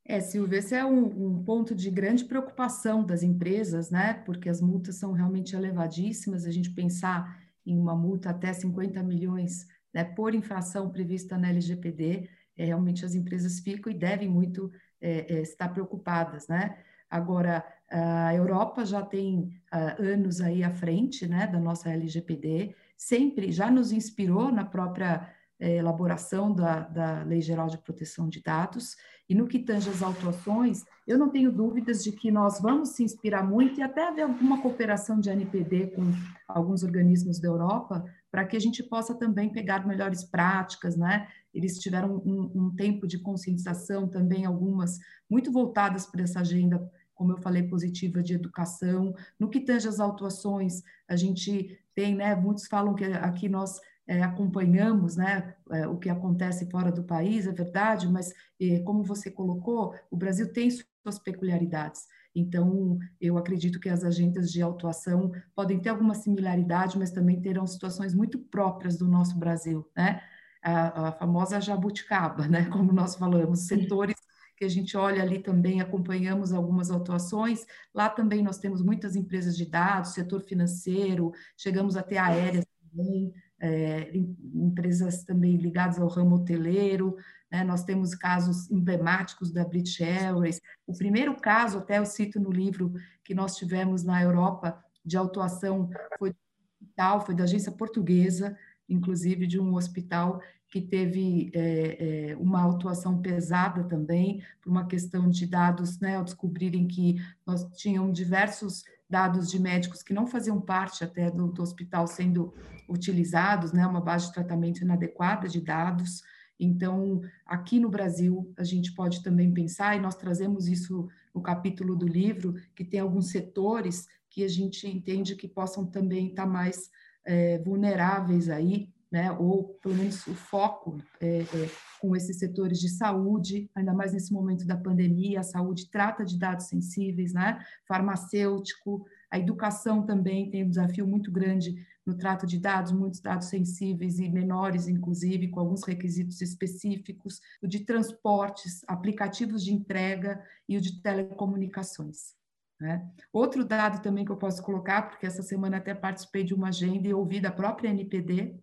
É, 0.10 0.22
Silvia, 0.22 0.60
esse 0.60 0.74
é 0.74 0.86
um, 0.86 1.04
um, 1.06 1.44
ponto 1.44 1.76
de 1.76 1.92
grande 1.92 2.24
preocupação 2.24 3.04
das 3.04 3.24
empresas, 3.24 3.92
né? 3.92 4.14
Porque 4.26 4.48
as 4.48 4.62
multas 4.62 4.96
são 4.96 5.12
realmente 5.12 5.54
elevadíssimas. 5.54 6.46
A 6.46 6.52
gente 6.52 6.70
pensar 6.70 7.38
em 7.66 7.78
uma 7.78 7.94
multa 7.94 8.30
até 8.30 8.54
50 8.54 9.04
milhões 9.04 9.68
né, 9.94 10.06
por 10.06 10.34
infração 10.34 10.90
prevista 10.90 11.38
na 11.38 11.50
LGPD, 11.50 12.30
é, 12.58 12.66
realmente 12.66 13.04
as 13.04 13.16
empresas 13.16 13.60
ficam 13.60 13.92
e 13.92 13.96
devem 13.96 14.30
muito 14.30 14.72
é, 15.02 15.36
é, 15.36 15.42
estar 15.42 15.68
preocupadas, 15.70 16.48
né? 16.48 16.78
Agora, 17.10 17.66
a 17.90 18.34
Europa 18.34 18.86
já 18.86 19.02
tem 19.02 19.40
uh, 19.74 20.02
anos 20.02 20.42
aí 20.42 20.62
à 20.62 20.70
frente, 20.70 21.26
né, 21.26 21.48
da 21.48 21.58
nossa 21.58 21.90
LGPD, 21.90 22.76
sempre 22.98 23.50
já 23.50 23.72
nos 23.72 23.94
inspirou 23.94 24.52
na 24.52 24.66
própria 24.66 25.34
é, 25.60 25.78
elaboração 25.78 26.54
da, 26.54 26.82
da 26.82 27.24
Lei 27.24 27.42
Geral 27.42 27.68
de 27.68 27.78
Proteção 27.78 28.30
de 28.30 28.42
Dados, 28.42 28.96
e 29.30 29.36
no 29.36 29.48
que 29.48 29.60
tange 29.60 29.90
as 29.90 30.02
autuações, 30.02 30.86
eu 31.06 31.18
não 31.18 31.30
tenho 31.30 31.52
dúvidas 31.52 32.04
de 32.04 32.12
que 32.12 32.32
nós 32.32 32.62
vamos 32.62 32.90
se 32.90 33.04
inspirar 33.04 33.44
muito 33.44 33.80
e 33.80 33.84
até 33.84 34.08
haver 34.08 34.22
alguma 34.22 34.62
cooperação 34.62 35.20
de 35.20 35.30
NPD 35.30 35.88
com 35.88 36.04
alguns 36.48 36.84
organismos 36.84 37.40
da 37.40 37.48
Europa, 37.48 38.06
para 38.32 38.46
que 38.46 38.56
a 38.56 38.60
gente 38.60 38.82
possa 38.84 39.14
também 39.16 39.52
pegar 39.52 39.86
melhores 39.86 40.24
práticas, 40.24 40.96
né? 40.96 41.28
Eles 41.54 41.78
tiveram 41.80 42.22
um, 42.26 42.52
um 42.56 42.76
tempo 42.76 43.08
de 43.08 43.20
conscientização 43.20 44.08
também, 44.08 44.46
algumas 44.46 44.98
muito 45.30 45.52
voltadas 45.52 46.06
para 46.06 46.24
essa 46.24 46.40
agenda 46.40 46.90
como 47.18 47.32
eu 47.32 47.38
falei, 47.38 47.64
positiva 47.64 48.22
de 48.22 48.36
educação. 48.36 49.12
No 49.40 49.50
que 49.50 49.60
tange 49.60 49.88
as 49.88 50.00
autuações, 50.00 50.84
a 51.08 51.16
gente 51.16 51.76
tem, 51.96 52.16
né, 52.16 52.36
muitos 52.36 52.68
falam 52.68 52.94
que 52.94 53.04
aqui 53.06 53.50
nós 53.50 53.82
é, 54.08 54.24
acompanhamos 54.24 55.18
né, 55.18 55.54
é, 55.72 55.86
o 55.88 55.98
que 55.98 56.10
acontece 56.10 56.70
fora 56.72 56.92
do 56.92 57.04
país, 57.04 57.46
é 57.46 57.52
verdade, 57.52 58.08
mas 58.08 58.34
é, 58.60 58.80
como 58.80 59.04
você 59.04 59.30
colocou, 59.30 59.94
o 60.10 60.16
Brasil 60.16 60.52
tem 60.52 60.70
suas 60.72 61.20
peculiaridades. 61.20 62.08
Então, 62.34 62.98
eu 63.20 63.38
acredito 63.38 63.80
que 63.80 63.90
as 63.90 64.04
agendas 64.04 64.52
de 64.52 64.62
autuação 64.62 65.32
podem 65.56 65.80
ter 65.80 65.90
alguma 65.90 66.14
similaridade, 66.14 66.98
mas 66.98 67.12
também 67.12 67.42
terão 67.42 67.66
situações 67.66 68.14
muito 68.14 68.40
próprias 68.40 68.98
do 68.98 69.08
nosso 69.08 69.38
Brasil, 69.38 69.90
né? 69.96 70.22
A, 70.62 71.10
a 71.10 71.12
famosa 71.14 71.60
jabuticaba, 71.60 72.48
né? 72.48 72.66
Como 72.72 72.94
nós 72.94 73.16
falamos, 73.16 73.62
setores 73.62 74.16
que 74.56 74.66
a 74.66 74.70
gente 74.70 74.96
olha 74.98 75.22
ali 75.22 75.40
também, 75.40 75.82
acompanhamos 75.82 76.54
algumas 76.54 76.90
autuações. 76.92 77.66
Lá 77.94 78.10
também 78.10 78.44
nós 78.44 78.58
temos 78.58 78.84
muitas 78.84 79.16
empresas 79.16 79.56
de 79.58 79.66
dados, 79.66 80.14
setor 80.14 80.42
financeiro, 80.42 81.32
chegamos 81.56 81.96
até 81.96 82.18
aéreas 82.18 82.66
também 82.92 83.34
é, 83.60 84.12
empresas 84.54 85.24
também 85.24 85.58
ligadas 85.58 86.00
ao 86.00 86.08
ramo 86.08 86.36
hoteleiro, 86.36 87.16
né? 87.52 87.64
nós 87.64 87.84
temos 87.84 88.14
casos 88.14 88.70
emblemáticos 88.70 89.52
da 89.52 89.66
British 89.66 90.02
Airways. 90.02 90.62
O 90.86 90.94
primeiro 90.94 91.36
caso, 91.36 91.80
até 91.80 91.98
eu 91.98 92.06
cito 92.06 92.40
no 92.40 92.52
livro, 92.52 92.94
que 93.24 93.34
nós 93.34 93.56
tivemos 93.56 94.04
na 94.04 94.22
Europa 94.22 94.84
de 95.04 95.18
autuação 95.18 95.90
foi 96.20 96.36
hospital, 96.82 97.26
foi 97.26 97.36
da 97.36 97.43
agência 97.43 97.72
portuguesa, 97.72 98.58
inclusive 98.89 99.48
de 99.48 99.60
um 99.60 99.76
hospital 99.76 100.41
que 100.70 100.82
teve 100.82 101.50
é, 101.54 102.32
é, 102.32 102.36
uma 102.38 102.62
autuação 102.62 103.22
pesada 103.22 103.84
também, 103.86 104.43
por 104.62 104.70
uma 104.70 104.86
questão 104.86 105.30
de 105.30 105.48
dados, 105.48 106.00
né, 106.00 106.17
ao 106.17 106.24
descobrirem 106.24 106.88
que 106.88 107.15
nós 107.46 107.63
tínhamos 107.76 108.17
diversos 108.17 108.84
dados 109.10 109.50
de 109.50 109.60
médicos 109.60 110.04
que 110.04 110.13
não 110.13 110.28
faziam 110.28 110.60
parte 110.60 111.04
até 111.04 111.32
do, 111.32 111.48
do 111.48 111.62
hospital 111.62 112.08
sendo 112.08 112.54
utilizados, 112.88 113.72
né, 113.72 113.86
uma 113.86 114.02
base 114.02 114.28
de 114.28 114.34
tratamento 114.34 114.82
inadequada 114.82 115.48
de 115.48 115.62
dados. 115.62 116.22
Então, 116.60 117.22
aqui 117.46 117.80
no 117.80 117.89
Brasil, 117.89 118.52
a 118.58 118.63
gente 118.63 118.93
pode 118.93 119.22
também 119.24 119.54
pensar, 119.54 119.96
e 119.96 120.00
nós 120.00 120.15
trazemos 120.15 120.67
isso 120.67 121.08
no 121.34 121.41
capítulo 121.41 121.96
do 121.96 122.08
livro, 122.08 122.56
que 122.76 122.84
tem 122.84 123.00
alguns 123.00 123.30
setores 123.30 124.08
que 124.30 124.43
a 124.43 124.48
gente 124.48 124.88
entende 124.88 125.36
que 125.36 125.48
possam 125.48 125.86
também 125.86 126.30
estar 126.30 126.46
mais 126.46 126.89
é, 127.26 127.60
vulneráveis 127.60 128.50
aí, 128.50 128.89
né, 129.12 129.32
ou 129.32 129.76
pelo 129.82 129.96
menos 129.96 130.26
o 130.28 130.36
foco 130.36 130.98
é, 131.20 131.39
é, 131.39 131.70
com 132.00 132.15
esses 132.15 132.38
setores 132.38 132.80
de 132.80 132.89
saúde, 132.89 133.70
ainda 133.74 133.93
mais 133.93 134.13
nesse 134.13 134.34
momento 134.34 134.65
da 134.65 134.76
pandemia, 134.76 135.39
a 135.39 135.43
saúde 135.43 135.89
trata 135.89 136.26
de 136.26 136.38
dados 136.38 136.67
sensíveis, 136.67 137.34
né, 137.34 137.63
farmacêutico, 137.88 139.06
a 139.32 139.38
educação 139.38 140.06
também 140.06 140.50
tem 140.50 140.63
um 140.63 140.70
desafio 140.70 141.06
muito 141.06 141.32
grande 141.32 141.76
no 142.06 142.15
trato 142.15 142.48
de 142.48 142.58
dados, 142.58 142.93
muitos 142.93 143.20
dados 143.20 143.48
sensíveis 143.48 144.20
e 144.20 144.30
menores, 144.30 144.88
inclusive, 144.88 145.50
com 145.50 145.60
alguns 145.60 145.84
requisitos 145.84 146.41
específicos, 146.41 147.41
o 147.62 147.67
de 147.67 147.82
transportes, 147.82 148.82
aplicativos 148.88 149.63
de 149.63 149.74
entrega 149.74 150.41
e 150.70 150.78
o 150.78 150.82
de 150.82 151.02
telecomunicações. 151.02 152.38
Né? 152.80 153.06
Outro 153.34 153.65
dado 153.65 154.02
também 154.02 154.24
que 154.24 154.32
eu 154.32 154.38
posso 154.38 154.63
colocar, 154.63 155.10
porque 155.10 155.26
essa 155.26 155.43
semana 155.43 155.78
até 155.78 155.93
participei 155.93 156.43
de 156.43 156.54
uma 156.54 156.70
agenda 156.70 157.08
e 157.08 157.13
ouvi 157.13 157.41
da 157.41 157.52
própria 157.52 157.89
NPD, 157.89 158.56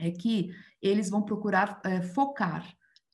é 0.00 0.10
que 0.10 0.50
eles 0.82 1.08
vão 1.08 1.22
procurar 1.22 1.80
é, 1.84 2.02
focar 2.02 2.66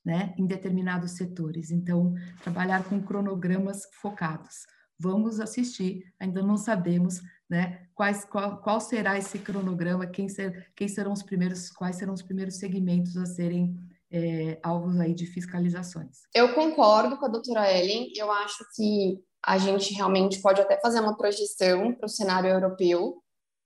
né, 0.03 0.33
em 0.37 0.45
determinados 0.45 1.11
setores. 1.11 1.71
Então, 1.71 2.13
trabalhar 2.43 2.83
com 2.83 3.01
cronogramas 3.01 3.87
focados. 4.01 4.65
Vamos 4.99 5.39
assistir, 5.39 6.13
ainda 6.19 6.43
não 6.43 6.57
sabemos 6.57 7.21
né, 7.49 7.87
quais, 7.93 8.23
qual, 8.23 8.61
qual 8.61 8.79
será 8.79 9.17
esse 9.17 9.39
cronograma, 9.39 10.05
quem, 10.05 10.29
ser, 10.29 10.71
quem 10.75 10.87
serão 10.87 11.11
os 11.11 11.23
primeiros, 11.23 11.69
quais 11.71 11.95
serão 11.95 12.13
os 12.13 12.21
primeiros 12.21 12.57
segmentos 12.57 13.17
a 13.17 13.25
serem 13.25 13.75
é, 14.11 14.59
alvos 14.61 14.99
aí 14.99 15.13
de 15.13 15.25
fiscalizações. 15.25 16.19
Eu 16.33 16.53
concordo 16.53 17.17
com 17.17 17.25
a 17.25 17.29
doutora 17.29 17.71
Ellen, 17.71 18.11
eu 18.15 18.31
acho 18.31 18.63
que 18.75 19.23
a 19.43 19.57
gente 19.57 19.93
realmente 19.93 20.39
pode 20.39 20.61
até 20.61 20.79
fazer 20.79 20.99
uma 20.99 21.17
projeção 21.17 21.95
para 21.95 22.05
o 22.05 22.09
cenário 22.09 22.49
europeu. 22.49 23.23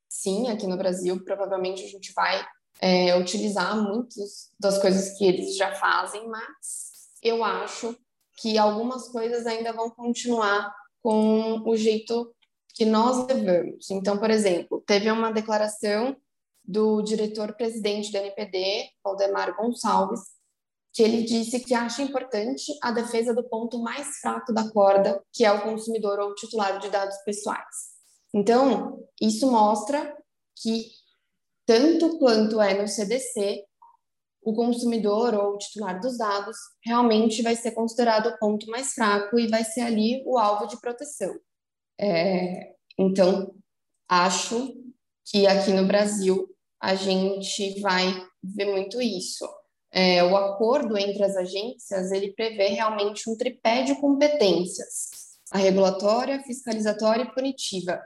Sim, 0.07 0.49
aqui 0.49 0.65
no 0.67 0.77
Brasil, 0.77 1.21
provavelmente 1.23 1.83
a 1.83 1.87
gente 1.87 2.13
vai 2.13 2.45
é, 2.79 3.15
utilizar 3.17 3.75
muitas 3.81 4.51
das 4.59 4.77
coisas 4.77 5.17
que 5.17 5.25
eles 5.25 5.55
já 5.55 5.73
fazem, 5.75 6.27
mas 6.27 6.45
eu 7.21 7.43
acho 7.43 7.95
que 8.37 8.57
algumas 8.57 9.07
coisas 9.09 9.45
ainda 9.45 9.71
vão 9.71 9.89
continuar 9.89 10.73
com 11.01 11.61
o 11.65 11.75
jeito 11.75 12.33
que 12.73 12.85
nós 12.85 13.25
levamos. 13.27 13.89
Então, 13.89 14.17
por 14.17 14.29
exemplo, 14.29 14.83
teve 14.85 15.09
uma 15.09 15.31
declaração 15.31 16.15
do 16.63 17.01
diretor-presidente 17.01 18.11
da 18.11 18.19
NPD, 18.19 18.89
Valdemar 19.03 19.55
Gonçalves, 19.55 20.21
que 20.91 21.03
ele 21.03 21.23
disse 21.23 21.59
que 21.59 21.73
acha 21.73 22.01
importante 22.01 22.71
a 22.81 22.91
defesa 22.91 23.33
do 23.33 23.43
ponto 23.43 23.79
mais 23.79 24.17
fraco 24.17 24.53
da 24.53 24.69
corda, 24.71 25.21
que 25.31 25.45
é 25.45 25.51
o 25.51 25.61
consumidor 25.61 26.19
ou 26.19 26.33
titular 26.35 26.79
de 26.79 26.89
dados 26.89 27.17
pessoais. 27.25 27.95
Então, 28.33 29.05
isso 29.21 29.49
mostra 29.49 30.15
que 30.61 30.87
tanto 31.65 32.17
quanto 32.19 32.61
é 32.61 32.79
no 32.79 32.87
CDC, 32.87 33.63
o 34.45 34.53
consumidor 34.53 35.33
ou 35.33 35.55
o 35.55 35.57
titular 35.57 35.99
dos 35.99 36.17
dados 36.17 36.55
realmente 36.85 37.41
vai 37.41 37.55
ser 37.55 37.71
considerado 37.71 38.27
o 38.27 38.37
ponto 38.37 38.67
mais 38.67 38.93
fraco 38.93 39.39
e 39.39 39.47
vai 39.47 39.63
ser 39.63 39.81
ali 39.81 40.23
o 40.25 40.37
alvo 40.37 40.67
de 40.67 40.79
proteção. 40.79 41.33
É, 41.99 42.75
então, 42.97 43.55
acho 44.07 44.75
que 45.25 45.47
aqui 45.47 45.71
no 45.71 45.87
Brasil 45.87 46.47
a 46.79 46.93
gente 46.93 47.79
vai 47.81 48.05
ver 48.43 48.65
muito 48.65 49.01
isso. 49.01 49.47
É, 49.91 50.23
o 50.23 50.35
acordo 50.35 50.97
entre 50.97 51.23
as 51.23 51.35
agências 51.35 52.11
ele 52.11 52.33
prevê 52.33 52.67
realmente 52.67 53.27
um 53.29 53.35
tripé 53.35 53.81
de 53.83 53.95
competências: 53.99 55.09
a 55.51 55.57
regulatória, 55.57 56.43
fiscalizatória 56.43 57.23
e 57.23 57.33
punitiva. 57.33 57.99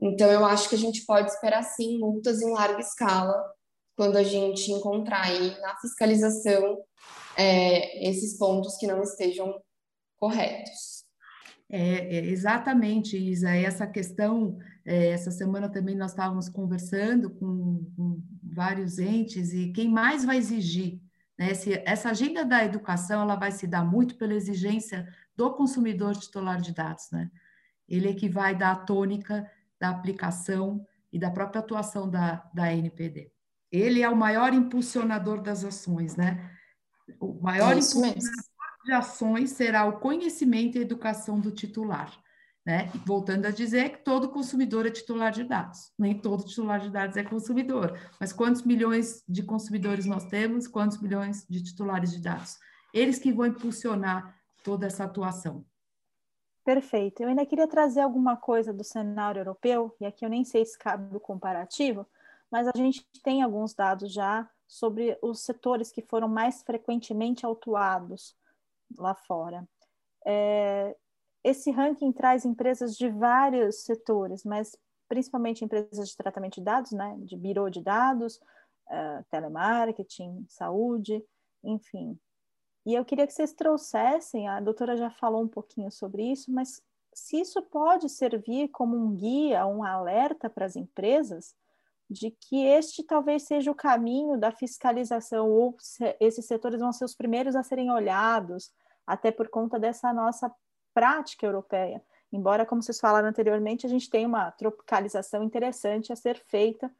Então, 0.00 0.30
eu 0.30 0.44
acho 0.44 0.68
que 0.68 0.74
a 0.74 0.78
gente 0.78 1.04
pode 1.04 1.30
esperar, 1.30 1.62
sim, 1.62 1.98
multas 1.98 2.42
em 2.42 2.52
larga 2.52 2.80
escala 2.80 3.34
quando 3.96 4.16
a 4.16 4.22
gente 4.22 4.70
encontrar 4.72 5.22
aí 5.22 5.58
na 5.60 5.76
fiscalização 5.76 6.78
é, 7.36 8.08
esses 8.08 8.36
pontos 8.36 8.76
que 8.76 8.86
não 8.86 9.02
estejam 9.02 9.54
corretos. 10.16 11.04
É, 11.68 12.16
é, 12.16 12.26
exatamente, 12.26 13.16
Isa. 13.16 13.50
Essa 13.50 13.86
questão, 13.86 14.58
é, 14.84 15.08
essa 15.08 15.30
semana 15.30 15.68
também 15.68 15.96
nós 15.96 16.10
estávamos 16.10 16.48
conversando 16.48 17.30
com, 17.30 17.84
com, 17.96 18.22
vários 18.42 19.00
entes 19.00 19.52
e 19.52 19.72
quem 19.72 19.88
mais 19.88 20.24
vai 20.24 20.36
exigir 20.36 21.00
Né? 21.36 21.50
Essa 21.84 22.10
agenda 22.10 22.44
da 22.44 22.64
educação 22.64 23.22
ela 23.22 23.34
vai 23.34 23.50
se 23.50 23.66
dar 23.66 23.84
muito 23.84 24.16
pela 24.16 24.34
exigência 24.34 25.08
do 25.36 25.52
consumidor 25.54 26.14
titular 26.16 26.60
de 26.60 26.72
dados. 26.72 27.10
Né? 27.10 27.28
Ele 27.88 28.10
é 28.10 28.14
que 28.14 28.28
vai 28.28 28.54
dar 28.54 28.70
a 28.70 28.76
tônica 28.76 29.50
da 29.84 29.90
aplicação 29.90 30.86
e 31.12 31.18
da 31.18 31.30
própria 31.30 31.60
atuação 31.60 32.08
da, 32.08 32.48
da 32.54 32.72
NPD. 32.72 33.30
Ele 33.70 34.02
é 34.02 34.08
o 34.08 34.16
maior 34.16 34.54
impulsionador 34.54 35.42
das 35.42 35.62
ações, 35.62 36.16
né? 36.16 36.50
O 37.20 37.38
maior 37.42 37.74
é 37.74 37.78
impulsionador 37.78 38.24
de 38.84 38.92
ações 38.92 39.50
será 39.50 39.84
o 39.84 39.98
conhecimento 39.98 40.78
e 40.78 40.80
educação 40.80 41.38
do 41.38 41.50
titular. 41.50 42.10
Né? 42.66 42.90
Voltando 43.04 43.44
a 43.44 43.50
dizer 43.50 43.90
que 43.90 43.98
todo 43.98 44.30
consumidor 44.30 44.86
é 44.86 44.90
titular 44.90 45.30
de 45.30 45.44
dados. 45.44 45.92
Nem 45.98 46.18
todo 46.18 46.46
titular 46.46 46.80
de 46.80 46.88
dados 46.90 47.18
é 47.18 47.22
consumidor. 47.22 47.98
Mas 48.18 48.32
quantos 48.32 48.62
milhões 48.62 49.22
de 49.28 49.42
consumidores 49.42 50.06
nós 50.06 50.24
temos? 50.24 50.66
Quantos 50.66 50.98
milhões 50.98 51.46
de 51.46 51.62
titulares 51.62 52.10
de 52.10 52.22
dados? 52.22 52.56
Eles 52.94 53.18
que 53.18 53.32
vão 53.32 53.46
impulsionar 53.46 54.34
toda 54.62 54.86
essa 54.86 55.04
atuação. 55.04 55.62
Perfeito. 56.64 57.22
Eu 57.22 57.28
ainda 57.28 57.44
queria 57.44 57.68
trazer 57.68 58.00
alguma 58.00 58.36
coisa 58.36 58.72
do 58.72 58.82
cenário 58.82 59.40
europeu, 59.40 59.94
e 60.00 60.06
aqui 60.06 60.24
eu 60.24 60.30
nem 60.30 60.44
sei 60.44 60.64
se 60.64 60.78
cabe 60.78 61.14
o 61.14 61.20
comparativo, 61.20 62.06
mas 62.50 62.66
a 62.66 62.72
gente 62.74 63.04
tem 63.22 63.42
alguns 63.42 63.74
dados 63.74 64.10
já 64.12 64.48
sobre 64.66 65.18
os 65.20 65.40
setores 65.40 65.92
que 65.92 66.00
foram 66.00 66.26
mais 66.26 66.62
frequentemente 66.62 67.44
autuados 67.44 68.34
lá 68.96 69.14
fora. 69.14 69.68
É, 70.24 70.96
esse 71.44 71.70
ranking 71.70 72.12
traz 72.12 72.46
empresas 72.46 72.96
de 72.96 73.10
vários 73.10 73.84
setores, 73.84 74.44
mas 74.44 74.74
principalmente 75.08 75.64
empresas 75.64 76.08
de 76.08 76.16
tratamento 76.16 76.54
de 76.54 76.62
dados, 76.62 76.92
né, 76.92 77.16
de 77.20 77.36
birô 77.36 77.68
de 77.68 77.82
dados, 77.82 78.36
uh, 78.88 79.24
telemarketing, 79.30 80.46
saúde, 80.48 81.22
enfim. 81.62 82.18
E 82.86 82.94
eu 82.94 83.04
queria 83.04 83.26
que 83.26 83.32
vocês 83.32 83.52
trouxessem, 83.52 84.46
a 84.46 84.60
doutora 84.60 84.96
já 84.96 85.10
falou 85.10 85.42
um 85.42 85.48
pouquinho 85.48 85.90
sobre 85.90 86.22
isso, 86.30 86.52
mas 86.52 86.82
se 87.14 87.40
isso 87.40 87.62
pode 87.62 88.08
servir 88.08 88.68
como 88.68 88.96
um 88.96 89.14
guia, 89.14 89.66
um 89.66 89.82
alerta 89.82 90.50
para 90.50 90.66
as 90.66 90.76
empresas 90.76 91.54
de 92.10 92.30
que 92.30 92.64
este 92.64 93.02
talvez 93.02 93.44
seja 93.44 93.70
o 93.70 93.74
caminho 93.74 94.36
da 94.36 94.52
fiscalização, 94.52 95.50
ou 95.50 95.74
se, 95.78 96.16
esses 96.20 96.44
setores 96.44 96.80
vão 96.80 96.92
ser 96.92 97.04
os 97.04 97.14
primeiros 97.14 97.56
a 97.56 97.62
serem 97.62 97.90
olhados, 97.90 98.70
até 99.06 99.30
por 99.30 99.48
conta 99.48 99.78
dessa 99.78 100.12
nossa 100.12 100.52
prática 100.92 101.46
europeia. 101.46 102.02
Embora, 102.30 102.66
como 102.66 102.82
vocês 102.82 103.00
falaram 103.00 103.28
anteriormente, 103.28 103.86
a 103.86 103.88
gente 103.88 104.10
tem 104.10 104.26
uma 104.26 104.50
tropicalização 104.50 105.42
interessante 105.42 106.12
a 106.12 106.16
ser 106.16 106.36
feita, 106.46 106.90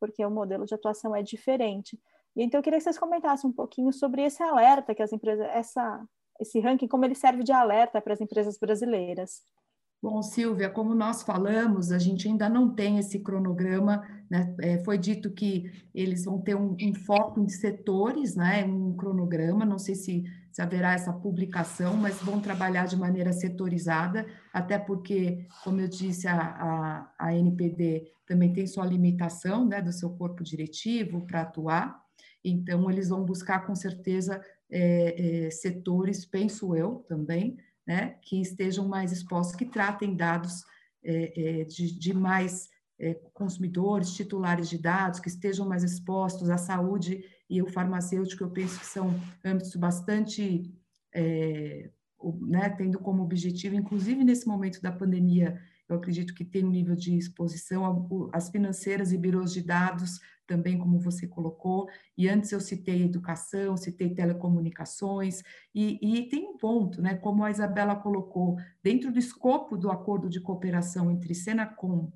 porque 0.00 0.24
o 0.24 0.30
modelo 0.30 0.64
de 0.64 0.74
atuação 0.74 1.14
é 1.14 1.22
diferente. 1.22 2.00
E 2.36 2.42
então 2.42 2.58
eu 2.58 2.62
queria 2.62 2.78
que 2.78 2.84
vocês 2.84 2.98
comentassem 2.98 3.48
um 3.48 3.52
pouquinho 3.52 3.92
sobre 3.92 4.22
esse 4.22 4.42
alerta 4.42 4.94
que 4.94 5.02
as 5.02 5.12
empresas, 5.12 5.46
essa, 5.50 6.04
esse 6.40 6.58
ranking, 6.60 6.88
como 6.88 7.04
ele 7.04 7.14
serve 7.14 7.42
de 7.42 7.52
alerta 7.52 8.00
para 8.00 8.12
as 8.12 8.20
empresas 8.20 8.58
brasileiras. 8.58 9.42
Bom, 10.04 10.20
Silvia, 10.20 10.68
como 10.68 10.94
nós 10.94 11.22
falamos, 11.22 11.90
a 11.90 11.98
gente 11.98 12.28
ainda 12.28 12.46
não 12.46 12.74
tem 12.74 12.98
esse 12.98 13.20
cronograma, 13.20 14.06
né? 14.30 14.54
É, 14.60 14.84
foi 14.84 14.98
dito 14.98 15.30
que 15.30 15.72
eles 15.94 16.26
vão 16.26 16.38
ter 16.42 16.54
um, 16.54 16.76
um, 16.78 16.94
foco 16.94 17.40
em 17.40 17.48
setores, 17.48 18.36
né? 18.36 18.66
Um 18.66 18.94
cronograma, 18.94 19.64
não 19.64 19.78
sei 19.78 19.94
se, 19.94 20.22
se 20.52 20.60
haverá 20.60 20.92
essa 20.92 21.10
publicação, 21.10 21.96
mas 21.96 22.20
vão 22.20 22.38
trabalhar 22.38 22.86
de 22.86 22.98
maneira 22.98 23.32
setorizada, 23.32 24.26
até 24.52 24.78
porque, 24.78 25.46
como 25.62 25.80
eu 25.80 25.88
disse, 25.88 26.28
a, 26.28 26.38
a, 26.38 27.12
a 27.18 27.34
NPD 27.34 28.12
também 28.26 28.52
tem 28.52 28.66
sua 28.66 28.84
limitação, 28.84 29.64
né? 29.64 29.80
Do 29.80 29.90
seu 29.90 30.10
corpo 30.10 30.44
diretivo 30.44 31.26
para 31.26 31.40
atuar, 31.40 32.03
então 32.44 32.90
eles 32.90 33.08
vão 33.08 33.24
buscar 33.24 33.66
com 33.66 33.74
certeza 33.74 34.44
é, 34.70 35.46
é, 35.46 35.50
setores, 35.50 36.26
penso 36.26 36.74
eu 36.76 37.04
também, 37.08 37.56
né, 37.86 38.16
que 38.22 38.40
estejam 38.40 38.88
mais 38.88 39.12
expostos, 39.12 39.56
que 39.56 39.64
tratem 39.64 40.16
dados 40.16 40.64
é, 41.02 41.60
é, 41.60 41.64
de, 41.64 41.98
de, 41.98 42.14
mais 42.14 42.68
é, 42.98 43.14
consumidores, 43.32 44.14
titulares 44.14 44.68
de 44.68 44.78
dados, 44.78 45.20
que 45.20 45.28
estejam 45.28 45.68
mais 45.68 45.84
expostos 45.84 46.48
à 46.50 46.56
saúde 46.56 47.24
e 47.48 47.62
o 47.62 47.66
farmacêutico, 47.66 48.42
eu 48.42 48.50
penso 48.50 48.80
que 48.80 48.86
são 48.86 49.14
âmbitos 49.44 49.76
bastante, 49.76 50.72
é, 51.14 51.90
né, 52.40 52.70
tendo 52.70 52.98
como 52.98 53.22
objetivo, 53.22 53.74
inclusive 53.74 54.24
nesse 54.24 54.46
momento 54.46 54.80
da 54.80 54.90
pandemia, 54.90 55.60
eu 55.88 55.96
acredito 55.96 56.34
que 56.34 56.44
tem 56.44 56.64
um 56.64 56.70
nível 56.70 56.94
de 56.94 57.16
exposição, 57.16 58.30
as 58.32 58.48
financeiras 58.48 59.12
e 59.12 59.18
birôs 59.18 59.52
de 59.52 59.62
dados 59.62 60.20
também, 60.46 60.78
como 60.78 60.98
você 60.98 61.26
colocou, 61.26 61.88
e 62.16 62.28
antes 62.28 62.52
eu 62.52 62.60
citei 62.60 63.02
educação, 63.02 63.76
citei 63.76 64.14
telecomunicações, 64.14 65.42
e, 65.74 65.98
e 66.02 66.28
tem 66.28 66.46
um 66.46 66.56
ponto, 66.56 67.00
né, 67.00 67.14
como 67.14 67.44
a 67.44 67.50
Isabela 67.50 67.96
colocou, 67.96 68.56
dentro 68.82 69.10
do 69.10 69.18
escopo 69.18 69.76
do 69.76 69.90
acordo 69.90 70.28
de 70.28 70.40
cooperação 70.40 71.10
entre 71.10 71.34
Senacom 71.34 72.12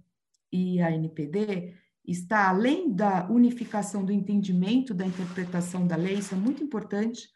e 0.52 0.81
a 0.81 0.90
NPD, 0.90 1.74
está 2.07 2.48
além 2.48 2.92
da 2.92 3.28
unificação 3.31 4.04
do 4.04 4.12
entendimento 4.12 4.94
da 4.94 5.07
interpretação 5.07 5.87
da 5.87 5.96
lei, 5.96 6.14
isso 6.14 6.35
é 6.35 6.38
muito 6.38 6.62
importante, 6.62 7.28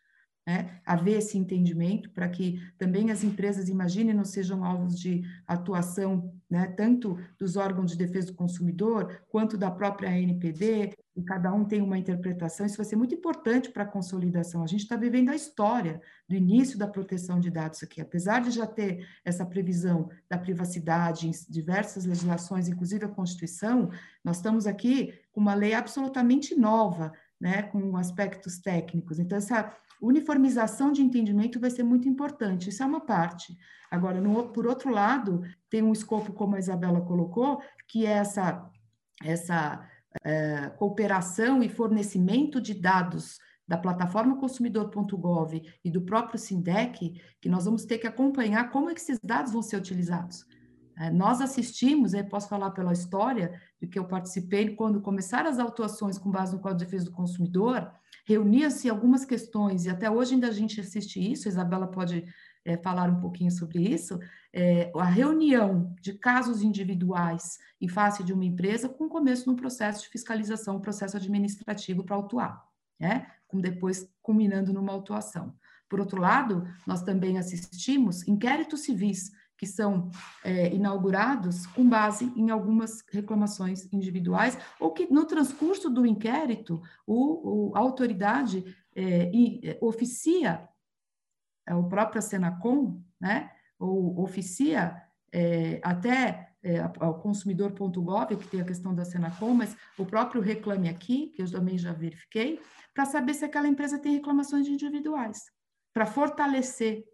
né, 0.46 0.80
haver 0.84 1.18
esse 1.18 1.38
entendimento 1.38 2.10
para 2.10 2.28
que 2.28 2.60
também 2.76 3.10
as 3.10 3.22
empresas, 3.22 3.68
imaginem, 3.68 4.14
não 4.14 4.24
sejam 4.24 4.64
alvos 4.64 4.98
de 4.98 5.22
atuação, 5.46 6.34
né, 6.50 6.66
tanto 6.66 7.18
dos 7.38 7.56
órgãos 7.56 7.92
de 7.92 7.96
defesa 7.96 8.28
do 8.28 8.34
consumidor, 8.34 9.22
quanto 9.28 9.56
da 9.56 9.70
própria 9.70 10.10
ANPD, 10.10 10.92
e 11.14 11.22
cada 11.22 11.52
um 11.52 11.64
tem 11.64 11.82
uma 11.82 11.98
interpretação, 11.98 12.64
isso 12.64 12.78
vai 12.78 12.86
ser 12.86 12.96
muito 12.96 13.14
importante 13.14 13.70
para 13.70 13.82
a 13.82 13.86
consolidação. 13.86 14.62
A 14.62 14.66
gente 14.66 14.82
está 14.82 14.96
vivendo 14.96 15.28
a 15.28 15.36
história 15.36 16.00
do 16.26 16.34
início 16.34 16.78
da 16.78 16.88
proteção 16.88 17.38
de 17.38 17.50
dados 17.50 17.82
aqui, 17.82 18.00
apesar 18.00 18.40
de 18.40 18.50
já 18.50 18.66
ter 18.66 19.06
essa 19.24 19.44
previsão 19.44 20.08
da 20.28 20.38
privacidade 20.38 21.28
em 21.28 21.32
diversas 21.48 22.06
legislações, 22.06 22.66
inclusive 22.66 23.04
a 23.04 23.08
Constituição, 23.08 23.90
nós 24.24 24.36
estamos 24.36 24.66
aqui 24.66 25.12
com 25.30 25.40
uma 25.40 25.54
lei 25.54 25.74
absolutamente 25.74 26.54
nova, 26.54 27.12
né, 27.38 27.62
com 27.64 27.96
aspectos 27.96 28.58
técnicos. 28.58 29.18
Então, 29.18 29.36
essa 29.36 29.76
uniformização 30.02 30.90
de 30.90 31.00
entendimento 31.00 31.60
vai 31.60 31.70
ser 31.70 31.84
muito 31.84 32.08
importante, 32.08 32.68
isso 32.68 32.82
é 32.82 32.86
uma 32.86 33.00
parte. 33.00 33.56
Agora, 33.90 34.20
no, 34.20 34.48
por 34.48 34.66
outro 34.66 34.90
lado, 34.90 35.42
tem 35.70 35.82
um 35.82 35.92
escopo, 35.92 36.32
como 36.32 36.56
a 36.56 36.58
Isabela 36.58 37.00
colocou, 37.02 37.62
que 37.86 38.04
é 38.04 38.12
essa, 38.12 38.68
essa 39.22 39.88
é, 40.24 40.70
cooperação 40.70 41.62
e 41.62 41.68
fornecimento 41.68 42.60
de 42.60 42.74
dados 42.74 43.38
da 43.66 43.78
plataforma 43.78 44.38
consumidor.gov 44.38 45.62
e 45.84 45.90
do 45.90 46.02
próprio 46.02 46.38
SINDEC, 46.38 47.22
que 47.40 47.48
nós 47.48 47.64
vamos 47.64 47.84
ter 47.84 47.98
que 47.98 48.06
acompanhar 48.06 48.70
como 48.70 48.90
é 48.90 48.94
que 48.94 49.00
esses 49.00 49.20
dados 49.22 49.52
vão 49.52 49.62
ser 49.62 49.76
utilizados. 49.76 50.44
É, 51.02 51.10
nós 51.10 51.40
assistimos, 51.40 52.14
eu 52.14 52.24
posso 52.24 52.48
falar 52.48 52.70
pela 52.70 52.92
história, 52.92 53.60
de 53.80 53.88
que 53.88 53.98
eu 53.98 54.04
participei 54.04 54.76
quando 54.76 55.00
começaram 55.00 55.50
as 55.50 55.58
autuações 55.58 56.16
com 56.16 56.30
base 56.30 56.54
no 56.54 56.60
Código 56.60 56.78
de 56.78 56.84
Defesa 56.84 57.06
do 57.06 57.10
Consumidor, 57.10 57.90
reunia-se 58.24 58.88
algumas 58.88 59.24
questões, 59.24 59.84
e 59.84 59.90
até 59.90 60.08
hoje 60.08 60.34
ainda 60.34 60.46
a 60.46 60.52
gente 60.52 60.80
assiste 60.80 61.18
isso, 61.18 61.48
a 61.48 61.50
Isabela 61.50 61.88
pode 61.88 62.24
é, 62.64 62.76
falar 62.76 63.10
um 63.10 63.18
pouquinho 63.18 63.50
sobre 63.50 63.80
isso, 63.80 64.20
é, 64.52 64.92
a 64.94 65.04
reunião 65.04 65.92
de 66.00 66.12
casos 66.12 66.62
individuais 66.62 67.58
em 67.80 67.88
face 67.88 68.22
de 68.22 68.32
uma 68.32 68.44
empresa 68.44 68.88
com 68.88 69.08
começo 69.08 69.50
no 69.50 69.56
processo 69.56 70.02
de 70.02 70.08
fiscalização, 70.08 70.80
processo 70.80 71.16
administrativo 71.16 72.04
para 72.04 72.14
autuar, 72.14 72.64
né? 73.00 73.26
com 73.48 73.60
depois 73.60 74.08
culminando 74.22 74.72
numa 74.72 74.92
autuação. 74.92 75.52
Por 75.88 75.98
outro 75.98 76.20
lado, 76.20 76.64
nós 76.86 77.02
também 77.02 77.38
assistimos 77.38 78.26
inquéritos 78.26 78.82
civis 78.82 79.32
que 79.62 79.66
são 79.68 80.10
é, 80.42 80.74
inaugurados 80.74 81.68
com 81.68 81.88
base 81.88 82.24
em 82.34 82.50
algumas 82.50 83.00
reclamações 83.08 83.88
individuais, 83.92 84.58
ou 84.80 84.90
que 84.90 85.06
no 85.08 85.24
transcurso 85.24 85.88
do 85.88 86.04
inquérito 86.04 86.82
o, 87.06 87.68
o 87.70 87.76
a 87.76 87.78
autoridade 87.78 88.76
é, 88.92 89.30
é 89.62 89.78
oficia, 89.80 90.68
é, 91.64 91.76
o 91.76 91.84
próprio 91.84 92.20
Senacom, 92.20 93.00
né, 93.20 93.52
ou 93.78 94.20
oficia 94.20 95.00
é, 95.32 95.80
até 95.84 96.56
é, 96.60 96.82
consumidor.gov, 97.22 98.36
que 98.36 98.48
tem 98.48 98.62
a 98.62 98.64
questão 98.64 98.92
da 98.92 99.04
Senacom, 99.04 99.54
mas 99.54 99.76
o 99.96 100.04
próprio 100.04 100.40
Reclame 100.40 100.88
Aqui, 100.88 101.28
que 101.28 101.40
eu 101.40 101.48
também 101.48 101.78
já 101.78 101.92
verifiquei, 101.92 102.60
para 102.92 103.04
saber 103.04 103.34
se 103.34 103.44
aquela 103.44 103.68
empresa 103.68 103.96
tem 103.96 104.14
reclamações 104.14 104.66
individuais, 104.66 105.38
para 105.94 106.04
fortalecer 106.04 107.11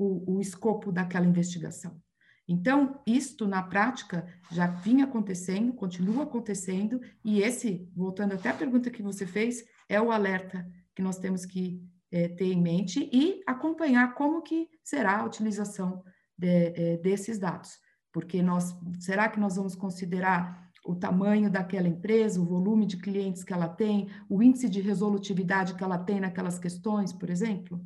o, 0.00 0.36
o 0.36 0.40
escopo 0.40 0.90
daquela 0.90 1.26
investigação. 1.26 2.00
Então, 2.48 3.00
isto 3.06 3.46
na 3.46 3.62
prática 3.62 4.26
já 4.50 4.66
vinha 4.66 5.04
acontecendo, 5.04 5.74
continua 5.74 6.24
acontecendo, 6.24 7.00
e 7.22 7.42
esse, 7.42 7.86
voltando 7.94 8.32
até 8.32 8.48
a 8.48 8.54
pergunta 8.54 8.90
que 8.90 9.02
você 9.02 9.26
fez, 9.26 9.62
é 9.88 10.00
o 10.00 10.10
alerta 10.10 10.66
que 10.94 11.02
nós 11.02 11.18
temos 11.18 11.44
que 11.44 11.80
é, 12.10 12.28
ter 12.28 12.46
em 12.46 12.60
mente 12.60 13.08
e 13.12 13.42
acompanhar 13.46 14.14
como 14.14 14.42
que 14.42 14.68
será 14.82 15.18
a 15.18 15.24
utilização 15.24 16.02
de, 16.36 16.72
é, 16.74 16.96
desses 16.96 17.38
dados. 17.38 17.78
Porque 18.10 18.42
nós, 18.42 18.74
será 18.98 19.28
que 19.28 19.38
nós 19.38 19.54
vamos 19.54 19.76
considerar 19.76 20.68
o 20.84 20.96
tamanho 20.96 21.50
daquela 21.50 21.86
empresa, 21.86 22.40
o 22.40 22.46
volume 22.46 22.86
de 22.86 22.96
clientes 22.96 23.44
que 23.44 23.52
ela 23.52 23.68
tem, 23.68 24.08
o 24.28 24.42
índice 24.42 24.68
de 24.68 24.80
resolutividade 24.80 25.74
que 25.74 25.84
ela 25.84 25.98
tem 25.98 26.18
naquelas 26.18 26.58
questões, 26.58 27.12
por 27.12 27.30
exemplo, 27.30 27.80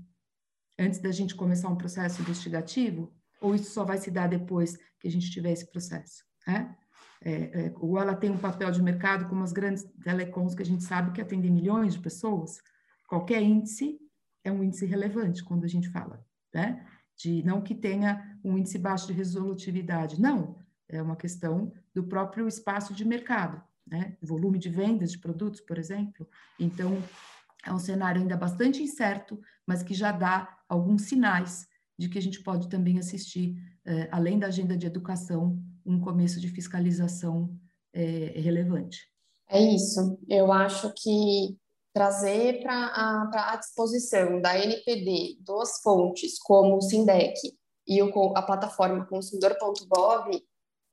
antes 0.79 0.99
da 0.99 1.11
gente 1.11 1.35
começar 1.35 1.69
um 1.69 1.77
processo 1.77 2.21
investigativo? 2.23 3.13
Ou 3.41 3.55
isso 3.55 3.71
só 3.71 3.85
vai 3.85 3.99
se 3.99 4.11
dar 4.11 4.29
depois 4.29 4.77
que 4.99 5.09
a 5.09 5.11
gente 5.11 5.31
tiver 5.31 5.53
esse 5.53 5.71
processo? 5.71 6.25
Né? 6.47 6.77
É, 7.23 7.33
é, 7.33 7.75
ou 7.77 7.99
ela 7.99 8.15
tem 8.15 8.31
um 8.31 8.39
papel 8.39 8.71
de 8.71 8.83
mercado 8.83 9.27
como 9.29 9.43
as 9.43 9.53
grandes 9.53 9.85
telecoms 10.03 10.55
que 10.55 10.63
a 10.63 10.67
gente 10.67 10.85
sabe 10.85 11.13
que 11.13 11.21
atendem 11.21 11.51
milhões 11.51 11.95
de 11.95 12.01
pessoas? 12.01 12.61
Qualquer 13.09 13.43
índice 13.43 13.99
é 14.43 14.53
um 14.53 14.63
índice 14.63 14.85
relevante 14.85 15.43
quando 15.43 15.65
a 15.65 15.69
gente 15.69 15.89
fala, 15.89 16.25
né? 16.53 16.87
De 17.17 17.43
não 17.43 17.63
que 17.63 17.75
tenha 17.75 18.39
um 18.45 18.59
índice 18.59 18.79
baixo 18.79 19.07
de 19.07 19.13
resolutividade, 19.13 20.21
não, 20.21 20.57
é 20.89 21.01
uma 21.01 21.17
questão 21.17 21.73
do 21.95 22.05
próprio 22.05 22.47
espaço 22.47 22.93
de 22.93 23.05
mercado, 23.05 23.63
né? 23.87 24.17
Volume 24.21 24.59
de 24.59 24.69
vendas 24.69 25.13
de 25.13 25.19
produtos, 25.19 25.61
por 25.61 25.79
exemplo. 25.79 26.29
Então, 26.59 27.03
é 27.67 27.73
um 27.73 27.79
cenário 27.79 28.21
ainda 28.21 28.37
bastante 28.37 28.83
incerto, 28.83 29.41
mas 29.67 29.83
que 29.83 29.95
já 29.95 30.13
dá 30.13 30.59
alguns 30.69 31.03
sinais 31.03 31.67
de 31.99 32.09
que 32.09 32.19
a 32.19 32.23
gente 32.23 32.43
pode 32.43 32.69
também 32.69 32.99
assistir, 32.99 33.57
eh, 33.87 34.09
além 34.11 34.39
da 34.39 34.49
agenda 34.49 34.77
de 34.77 34.87
educação, 34.87 35.59
um 35.87 36.01
começo 36.01 36.41
de 36.41 36.49
fiscalização 36.49 37.57
eh, 37.93 38.33
relevante. 38.37 38.99
É 39.49 39.61
isso. 39.61 40.19
Eu 40.29 40.53
acho 40.53 40.93
que 40.95 41.57
trazer 41.93 42.61
para 42.63 43.31
a, 43.33 43.57
disposição 43.57 44.41
da 44.41 44.59
NPD 44.59 45.39
duas 45.41 45.81
fontes, 45.81 46.39
como 46.41 46.77
o 46.77 46.83
Sindec 46.83 47.35
e 47.87 48.03
o, 48.03 48.33
a 48.37 48.43
plataforma 48.43 49.07
consumidor.gov, 49.07 50.43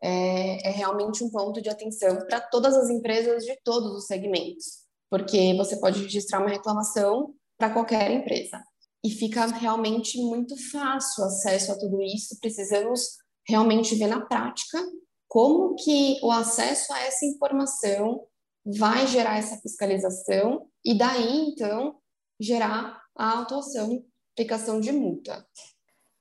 é, 0.03 0.67
é 0.67 0.71
realmente 0.71 1.23
um 1.23 1.29
ponto 1.29 1.61
de 1.61 1.69
atenção 1.69 2.17
para 2.27 2.39
todas 2.39 2.75
as 2.75 2.89
empresas 2.89 3.43
de 3.43 3.55
todos 3.63 3.95
os 3.95 4.05
segmentos, 4.05 4.80
porque 5.11 5.53
você 5.55 5.75
pode 5.75 6.01
registrar 6.01 6.39
uma 6.39 6.49
reclamação 6.49 7.35
para 7.57 7.69
qualquer 7.69 8.09
empresa. 8.09 8.63
E 9.03 9.09
fica 9.09 9.45
realmente 9.47 10.17
muito 10.21 10.55
fácil 10.71 11.23
o 11.23 11.27
acesso 11.27 11.73
a 11.73 11.77
tudo 11.77 12.01
isso, 12.01 12.39
precisamos 12.39 13.17
realmente 13.45 13.93
ver 13.95 14.07
na 14.07 14.21
prática 14.21 14.79
como 15.27 15.75
que 15.75 16.17
o 16.23 16.31
acesso 16.31 16.93
a 16.93 16.99
essa 17.01 17.25
informação 17.25 18.25
vai 18.65 19.05
gerar 19.07 19.37
essa 19.37 19.57
fiscalização 19.57 20.67
e 20.85 20.97
daí, 20.97 21.49
então, 21.49 21.99
gerar 22.39 23.01
a 23.15 23.37
autuação, 23.39 24.05
aplicação 24.33 24.79
de 24.79 24.91
multa. 24.91 25.45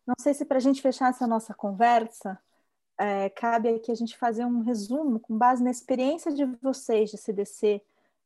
Não 0.06 0.14
sei 0.18 0.34
se 0.34 0.44
para 0.44 0.56
a 0.56 0.60
gente 0.60 0.82
fechar 0.82 1.10
essa 1.10 1.26
nossa 1.26 1.54
conversa, 1.54 2.38
é, 2.98 3.28
cabe 3.30 3.68
aqui 3.68 3.92
a 3.92 3.94
gente 3.94 4.16
fazer 4.16 4.44
um 4.44 4.60
resumo 4.60 5.20
com 5.20 5.36
base 5.36 5.62
na 5.62 5.70
experiência 5.70 6.32
de 6.32 6.44
vocês 6.62 7.10
de 7.10 7.18
CDC, 7.18 7.82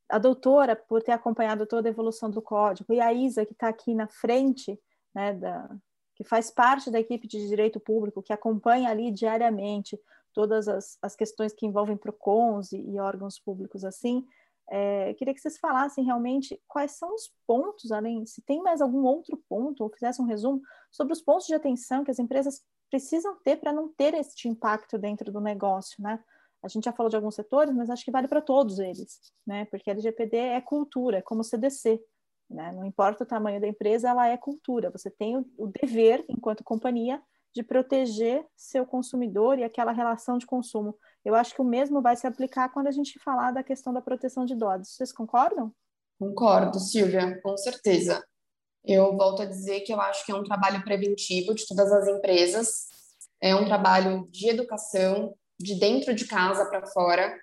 a 0.09 0.19
doutora 0.19 0.77
por 0.77 1.03
ter 1.03 1.12
acompanhado 1.12 1.67
toda 1.67 1.88
a 1.88 1.90
evolução 1.90 2.31
do 2.31 2.43
código 2.43 2.93
e 2.93 3.01
a 3.01 3.12
Isa 3.12 3.45
que 3.45 3.53
está 3.53 3.69
aqui 3.69 3.95
na 3.95 4.07
frente, 4.07 4.79
né, 5.14 5.33
da, 5.33 5.69
que 6.14 6.25
faz 6.25 6.51
parte 6.51 6.90
da 6.90 7.01
equipe 7.01 7.27
de 7.27 7.49
direito 7.49 7.81
público, 7.81 8.23
que 8.23 8.33
acompanha 8.33 8.90
ali 8.90 9.11
diariamente 9.11 9.99
todas 10.33 10.69
as, 10.69 10.99
as 11.01 11.14
questões 11.14 11.53
que 11.53 11.67
envolvem 11.67 11.97
PROCONs 11.97 12.73
e, 12.73 12.81
e 12.81 12.99
órgãos 12.99 13.38
públicos 13.38 13.85
assim. 13.85 14.27
É, 14.71 15.12
queria 15.14 15.35
que 15.35 15.40
vocês 15.40 15.59
falassem 15.59 16.05
realmente 16.05 16.61
quais 16.67 16.93
são 16.93 17.14
os 17.14 17.31
pontos, 17.47 17.93
além, 17.93 18.25
se 18.25 18.43
tem 18.43 18.62
mais 18.62 18.81
algum 18.81 19.05
outro 19.05 19.37
ponto, 19.49 19.85
ou 19.85 19.90
fizessem 19.90 20.25
um 20.25 20.29
resumo 20.29 20.61
sobre 20.90 21.12
os 21.12 21.21
pontos 21.21 21.47
de 21.47 21.55
atenção 21.55 22.03
que 22.03 22.11
as 22.11 22.19
empresas 22.19 22.62
precisam 22.90 23.37
ter 23.45 23.57
para 23.57 23.73
não 23.73 23.88
ter 23.88 24.14
este 24.14 24.49
impacto 24.49 24.97
dentro 24.99 25.31
do 25.31 25.40
negócio, 25.40 26.03
né? 26.03 26.23
A 26.64 26.68
gente 26.68 26.85
já 26.85 26.92
falou 26.92 27.11
de 27.11 27.16
alguns 27.16 27.35
setores, 27.35 27.74
mas 27.74 27.90
acho 27.90 28.05
que 28.05 28.11
vale 28.11 28.27
para 28.27 28.40
todos 28.40 28.79
eles, 28.79 29.20
né? 29.46 29.66
Porque 29.66 29.90
LGPD 29.90 30.37
é 30.37 30.61
cultura, 30.61 31.18
é 31.18 31.22
como 31.22 31.44
CDC, 31.44 32.00
né? 32.48 32.72
Não 32.72 32.87
importa 32.87 33.22
o 33.22 33.27
tamanho 33.27 33.61
da 33.61 33.68
empresa, 33.68 34.09
ela 34.09 34.27
é 34.29 34.37
cultura. 34.37 34.90
Você 34.90 35.11
tem 35.11 35.37
o, 35.37 35.46
o 35.59 35.66
dever, 35.66 36.24
enquanto 36.29 36.64
companhia, 36.64 37.22
de 37.55 37.62
proteger 37.62 38.44
seu 38.57 38.87
consumidor 38.87 39.59
e 39.59 39.64
aquela 39.64 39.92
relação 39.92 40.38
de 40.38 40.46
consumo. 40.46 40.96
Eu 41.24 41.35
acho 41.35 41.55
que 41.55 41.61
o 41.61 41.64
mesmo 41.64 42.03
vai 42.03 42.16
se 42.16 42.27
aplicar 42.27 42.70
quando 42.70 42.88
a 42.88 42.90
gente 42.90 43.18
falar 43.18 43.53
da 43.53 43.62
questão 43.62 43.92
da 43.92 44.00
proteção 44.03 44.44
de 44.44 44.57
dados. 44.57 44.94
Vocês 44.94 45.12
concordam? 45.12 45.72
Concordo, 46.18 46.81
Silvia, 46.81 47.40
com 47.42 47.57
certeza. 47.57 48.24
Eu 48.85 49.16
volto 49.16 49.42
a 49.42 49.46
dizer 49.46 49.81
que 49.81 49.92
eu 49.92 50.00
acho 50.00 50.24
que 50.24 50.33
é 50.33 50.35
um 50.35 50.42
trabalho 50.42 50.83
preventivo 50.83 51.55
de 51.55 51.66
todas 51.66 51.92
as 51.92 52.09
empresas, 52.09 52.88
é 53.40 53.55
um 53.55 53.64
trabalho 53.64 54.27
de 54.31 54.48
educação, 54.48 55.35
de 55.64 55.74
dentro 55.81 56.14
de 56.14 56.27
casa 56.27 56.66
para 56.66 56.87
fora. 56.87 57.35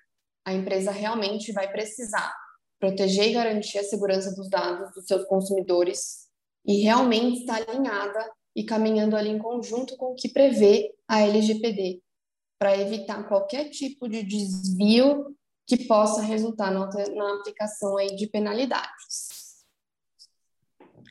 A 0.46 0.52
empresa 0.54 0.90
realmente 0.90 1.52
vai 1.52 1.70
precisar 1.70 2.34
proteger 2.78 3.28
e 3.28 3.32
garantir 3.32 3.78
a 3.78 3.84
segurança 3.84 4.34
dos 4.34 4.48
dados 4.48 4.92
dos 4.94 5.06
seus 5.06 5.24
consumidores 5.26 6.28
e 6.66 6.82
realmente 6.82 7.40
estar 7.40 7.62
alinhada 7.68 8.30
e 8.56 8.64
caminhando 8.64 9.16
ali 9.16 9.30
em 9.30 9.38
conjunto 9.38 9.96
com 9.96 10.12
o 10.12 10.14
que 10.14 10.28
prevê 10.28 10.92
a 11.06 11.20
LGPD, 11.20 12.02
para 12.58 12.76
evitar 12.76 13.26
qualquer 13.28 13.70
tipo 13.70 14.08
de 14.08 14.22
desvio 14.22 15.36
que 15.66 15.86
possa 15.86 16.22
resultar 16.22 16.70
na, 16.70 16.86
na 16.86 17.34
aplicação 17.36 17.96
aí 17.96 18.14
de 18.14 18.26
penalidades. 18.26 19.64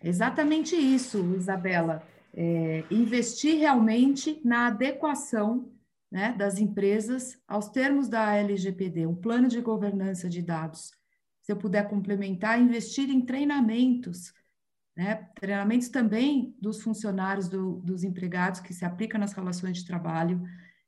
Exatamente 0.04 0.76
isso, 0.76 1.19
Isabela. 1.36 2.04
É, 2.34 2.84
investir 2.89 3.60
realmente 3.60 4.39
na 4.43 4.67
adequação 4.67 5.69
né, 6.12 6.34
das 6.34 6.60
empresas 6.60 7.39
aos 7.47 7.69
termos 7.69 8.10
da 8.10 8.36
LGPD, 8.36 9.08
um 9.08 9.15
plano 9.15 9.47
de 9.47 9.62
governança 9.62 10.28
de 10.28 10.41
dados. 10.41 10.91
Se 11.41 11.52
eu 11.52 11.58
puder 11.58 11.88
complementar, 11.88 12.60
investir 12.60 13.10
em 13.10 13.26
treinamentos, 13.26 14.34
né, 14.95 15.30
treinamentos 15.39 15.88
também 15.88 16.56
dos 16.60 16.82
funcionários, 16.82 17.47
do, 17.47 17.80
dos 17.80 18.04
empregados 18.04 18.60
que 18.60 18.74
se 18.74 18.84
aplica 18.84 19.17
nas 19.17 19.32
relações 19.32 19.78
de 19.78 19.86
trabalho, 19.86 20.43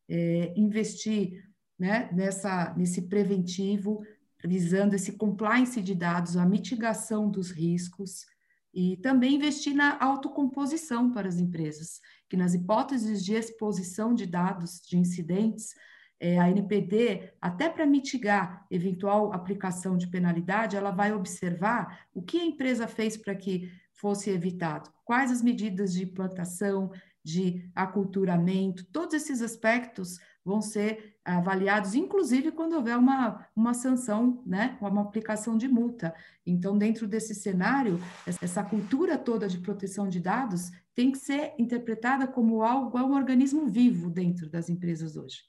é, 0.10 0.54
investir 0.58 1.42
né, 1.80 2.10
nessa, 2.12 2.74
nesse 2.76 3.04
preventivo, 3.04 4.04
visando 4.46 4.94
esse 4.94 5.14
compliance 5.14 5.82
de 5.82 5.96
dados, 5.96 6.36
a 6.36 6.46
mitigação 6.46 7.30
dos 7.30 7.50
riscos, 7.50 8.26
e 8.74 8.98
também 8.98 9.36
investir 9.36 9.76
na 9.76 9.98
autocomposição 10.04 11.12
para 11.12 11.28
as 11.28 11.38
empresas, 11.38 12.02
que 12.28 12.36
nas 12.36 12.54
hipóteses 12.54 13.24
de 13.24 13.34
exposição 13.34 14.16
de 14.16 14.26
dados 14.26 14.82
de 14.82 14.98
incidentes, 14.98 15.76
é, 16.20 16.40
a 16.40 16.50
NPD, 16.50 17.34
até 17.42 17.70
para 17.70 17.86
mitigar 17.86 18.66
eventual 18.72 19.34
aplicação 19.34 19.98
de 19.98 20.08
penalidade, 20.08 20.76
ela 20.76 20.90
vai 20.90 21.14
observar 21.14 22.08
o 22.14 22.22
que 22.22 22.40
a 22.40 22.46
empresa 22.46 22.88
fez 22.88 23.18
para 23.18 23.36
que 23.36 23.70
fosse 23.92 24.30
evitado, 24.30 24.90
quais 25.06 25.32
as 25.32 25.42
medidas 25.42 25.94
de 25.94 26.04
implantação, 26.04 26.92
de 27.24 27.70
aculturamento, 27.74 28.86
todos 28.86 29.14
esses 29.14 29.42
aspectos 29.42 30.20
vão 30.44 30.62
ser 30.62 31.13
avaliados, 31.26 31.96
inclusive 31.96 32.52
quando 32.52 32.74
houver 32.74 32.98
uma, 32.98 33.48
uma 33.56 33.74
sanção, 33.74 34.44
né, 34.46 34.78
uma 34.82 35.02
aplicação 35.02 35.58
de 35.58 35.68
multa. 35.68 36.14
Então, 36.46 36.78
dentro 36.78 37.08
desse 37.08 37.34
cenário, 37.34 38.00
essa 38.26 38.64
cultura 38.64 39.18
toda 39.18 39.48
de 39.48 39.60
proteção 39.60 40.10
de 40.10 40.20
dados 40.20 40.70
tem 40.94 41.12
que 41.12 41.18
ser 41.18 41.54
interpretada 41.58 42.28
como 42.28 42.62
algo, 42.62 42.98
um 43.00 43.16
organismo 43.16 43.68
vivo 43.68 44.10
dentro 44.10 44.50
das 44.50 44.70
empresas 44.70 45.16
hoje. 45.16 45.44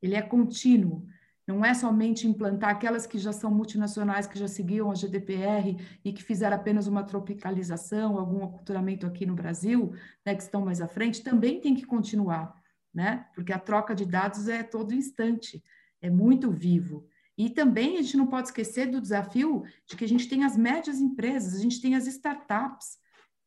Ele 0.00 0.14
é 0.14 0.22
contínuo, 0.22 1.04
não 1.46 1.64
é 1.64 1.74
somente 1.74 2.28
implantar 2.28 2.70
aquelas 2.70 3.04
que 3.04 3.18
já 3.18 3.32
são 3.32 3.50
multinacionais, 3.50 4.28
que 4.28 4.38
já 4.38 4.46
seguiam 4.46 4.90
a 4.90 4.94
GDPR 4.94 5.76
e 6.04 6.12
que 6.12 6.22
fizeram 6.22 6.56
apenas 6.56 6.86
uma 6.86 7.02
tropicalização, 7.02 8.16
algum 8.16 8.44
aculturamento 8.44 9.04
aqui 9.04 9.26
no 9.26 9.34
Brasil, 9.34 9.92
né, 10.24 10.34
que 10.36 10.42
estão 10.42 10.64
mais 10.64 10.80
à 10.80 10.86
frente, 10.86 11.24
também 11.24 11.60
tem 11.60 11.74
que 11.74 11.84
continuar 11.84 12.61
né? 12.94 13.26
Porque 13.34 13.52
a 13.52 13.58
troca 13.58 13.94
de 13.94 14.04
dados 14.04 14.48
é 14.48 14.62
todo 14.62 14.94
instante, 14.94 15.62
é 16.00 16.10
muito 16.10 16.50
vivo. 16.50 17.06
E 17.36 17.48
também 17.48 17.96
a 17.96 18.02
gente 18.02 18.16
não 18.16 18.26
pode 18.26 18.48
esquecer 18.48 18.86
do 18.86 19.00
desafio 19.00 19.62
de 19.86 19.96
que 19.96 20.04
a 20.04 20.08
gente 20.08 20.28
tem 20.28 20.44
as 20.44 20.56
médias 20.56 21.00
empresas, 21.00 21.54
a 21.54 21.62
gente 21.62 21.80
tem 21.80 21.94
as 21.94 22.06
startups, 22.06 22.98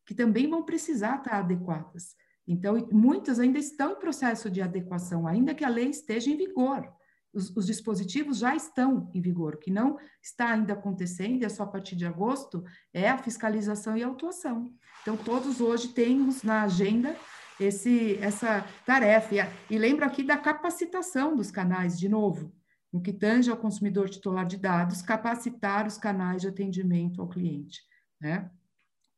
que 0.04 0.14
também 0.14 0.48
vão 0.48 0.64
precisar 0.64 1.18
estar 1.18 1.38
adequadas. 1.38 2.14
Então, 2.46 2.88
muitas 2.92 3.40
ainda 3.40 3.58
estão 3.58 3.92
em 3.92 3.98
processo 3.98 4.48
de 4.50 4.62
adequação, 4.62 5.26
ainda 5.26 5.54
que 5.54 5.64
a 5.64 5.68
lei 5.68 5.88
esteja 5.88 6.30
em 6.30 6.36
vigor. 6.36 6.88
Os, 7.32 7.54
os, 7.54 7.66
dispositivos 7.66 8.38
já 8.38 8.54
estão 8.54 9.10
em 9.12 9.20
vigor. 9.20 9.54
O 9.54 9.58
que 9.58 9.70
não 9.70 9.98
está 10.22 10.50
ainda 10.50 10.72
acontecendo, 10.72 11.42
é 11.44 11.48
só 11.48 11.64
a 11.64 11.66
partir 11.66 11.96
de 11.96 12.06
agosto, 12.06 12.64
é 12.94 13.10
a 13.10 13.18
fiscalização 13.18 13.96
e 13.96 14.02
a 14.02 14.06
autuação. 14.06 14.72
Então, 15.02 15.16
todos 15.16 15.60
hoje 15.60 15.88
temos 15.88 16.42
na 16.42 16.62
agenda 16.62 17.16
esse, 17.60 18.16
essa 18.18 18.64
tarefa. 18.84 19.34
E, 19.34 19.74
e 19.74 19.78
lembro 19.78 20.04
aqui 20.04 20.22
da 20.22 20.36
capacitação 20.36 21.36
dos 21.36 21.50
canais, 21.50 21.98
de 21.98 22.08
novo, 22.08 22.52
no 22.92 23.00
que 23.00 23.12
tange 23.12 23.50
ao 23.50 23.56
consumidor 23.56 24.08
titular 24.08 24.46
de 24.46 24.56
dados, 24.56 25.02
capacitar 25.02 25.86
os 25.86 25.98
canais 25.98 26.42
de 26.42 26.48
atendimento 26.48 27.20
ao 27.20 27.28
cliente. 27.28 27.82
Né? 28.20 28.50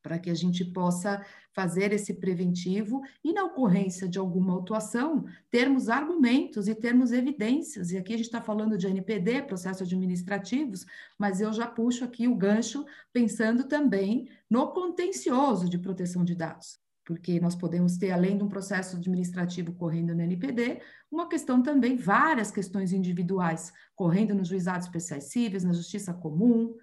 para 0.02 0.18
que 0.18 0.30
a 0.30 0.34
gente 0.34 0.64
possa 0.64 1.24
fazer 1.52 1.92
esse 1.92 2.14
preventivo 2.14 3.02
e, 3.22 3.32
na 3.32 3.44
ocorrência 3.44 4.08
de 4.08 4.18
alguma 4.18 4.54
autuação, 4.54 5.24
termos 5.50 5.88
argumentos 5.88 6.68
e 6.68 6.74
termos 6.74 7.12
evidências. 7.12 7.90
E 7.90 7.98
aqui 7.98 8.14
a 8.14 8.16
gente 8.16 8.26
está 8.26 8.40
falando 8.40 8.78
de 8.78 8.86
NPD, 8.86 9.42
processos 9.42 9.82
administrativos, 9.82 10.86
mas 11.18 11.40
eu 11.40 11.52
já 11.52 11.66
puxo 11.66 12.04
aqui 12.04 12.28
o 12.28 12.34
gancho 12.34 12.86
pensando 13.12 13.64
também 13.64 14.28
no 14.48 14.72
contencioso 14.72 15.68
de 15.68 15.78
proteção 15.78 16.24
de 16.24 16.34
dados. 16.34 16.78
Porque 17.08 17.40
nós 17.40 17.56
podemos 17.56 17.96
ter, 17.96 18.10
além 18.10 18.36
de 18.36 18.44
um 18.44 18.50
processo 18.50 18.98
administrativo 18.98 19.72
correndo 19.72 20.14
no 20.14 20.20
NPD, 20.20 20.82
uma 21.10 21.26
questão 21.26 21.62
também, 21.62 21.96
várias 21.96 22.50
questões 22.50 22.92
individuais 22.92 23.72
correndo 23.96 24.34
nos 24.34 24.48
juizados 24.48 24.86
especiais 24.86 25.24
cíveis, 25.24 25.64
na 25.64 25.72
justiça 25.72 26.12
comum. 26.12 26.76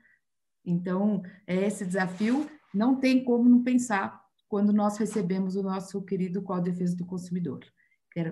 Então, 0.65 1.21
é 1.45 1.67
esse 1.67 1.85
desafio 1.85 2.49
não 2.73 2.99
tem 2.99 3.23
como 3.23 3.47
não 3.47 3.61
pensar 3.61 4.19
quando 4.49 4.73
nós 4.73 4.97
recebemos 4.97 5.55
o 5.55 5.61
nosso 5.61 6.01
querido 6.01 6.41
Código 6.41 6.65
de 6.65 6.71
Defesa 6.71 6.97
do 6.97 7.05
Consumidor. 7.05 7.59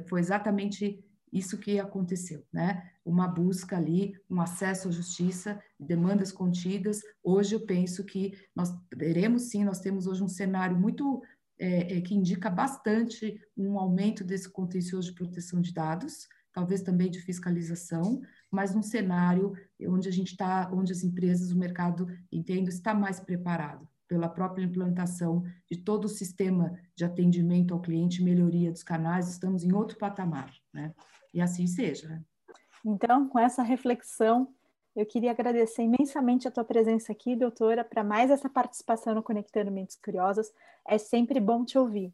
Foi 0.08 0.20
exatamente 0.20 1.00
isso 1.32 1.60
que 1.60 1.80
aconteceu, 1.80 2.44
né? 2.52 2.90
Uma 3.06 3.28
busca 3.28 3.76
ali, 3.76 4.14
um 4.30 4.40
acesso 4.40 4.88
à 4.88 4.92
justiça, 4.92 5.62
demandas 5.80 6.32
contidas. 6.32 7.02
Hoje 7.24 7.56
eu 7.56 7.66
penso 7.66 8.04
que 8.04 8.34
nós 8.56 8.72
teremos 8.98 9.50
sim, 9.50 9.64
nós 9.64 9.80
temos 9.80 10.08
hoje 10.08 10.24
um 10.24 10.28
cenário 10.28 10.78
muito 10.78 11.22
é, 11.64 11.98
é, 11.98 12.02
que 12.02 12.14
indica 12.14 12.50
bastante 12.50 13.40
um 13.56 13.80
aumento 13.80 14.22
desse 14.22 14.50
contencioso 14.50 15.08
de 15.08 15.16
proteção 15.16 15.62
de 15.62 15.74
dados, 15.74 16.28
talvez 16.52 16.82
também 16.82 17.10
de 17.10 17.22
fiscalização, 17.22 18.22
mas 18.52 18.76
num 18.76 18.84
cenário 18.84 19.54
onde 19.88 20.10
a 20.10 20.12
gente 20.12 20.32
está, 20.32 20.70
onde 20.74 20.92
as 20.92 21.06
empresas, 21.06 21.52
o 21.52 21.58
mercado, 21.58 22.06
entendo, 22.30 22.68
está 22.68 22.94
mais 22.94 23.22
preparado 23.22 23.88
pela 24.10 24.28
própria 24.28 24.66
implantação 24.66 25.42
de 25.72 25.78
todo 25.78 26.04
o 26.04 26.10
sistema 26.10 26.78
de 26.98 27.06
atendimento 27.06 27.74
ao 27.74 27.80
cliente, 27.80 28.22
melhoria 28.22 28.70
dos 28.70 28.84
canais, 28.84 29.30
estamos 29.30 29.64
em 29.64 29.72
outro 29.72 29.98
patamar, 29.98 30.54
né? 30.74 30.94
E 31.34 31.40
assim 31.40 31.66
seja. 31.66 32.22
Então, 32.86 33.30
com 33.30 33.40
essa 33.40 33.64
reflexão, 33.64 34.54
eu 34.96 35.06
queria 35.06 35.32
agradecer 35.32 35.82
imensamente 35.82 36.48
a 36.48 36.52
tua 36.52 36.64
presença 36.64 37.12
aqui, 37.12 37.36
doutora, 37.36 37.84
para 37.84 38.04
mais 38.04 38.30
essa 38.30 38.48
participação 38.48 39.16
no 39.16 39.24
Conectando 39.24 39.72
Mentes 39.72 39.96
Curiosas. 39.96 40.52
É 40.88 40.98
sempre 40.98 41.40
bom 41.40 41.66
te 41.66 41.78
ouvir. 41.78 42.14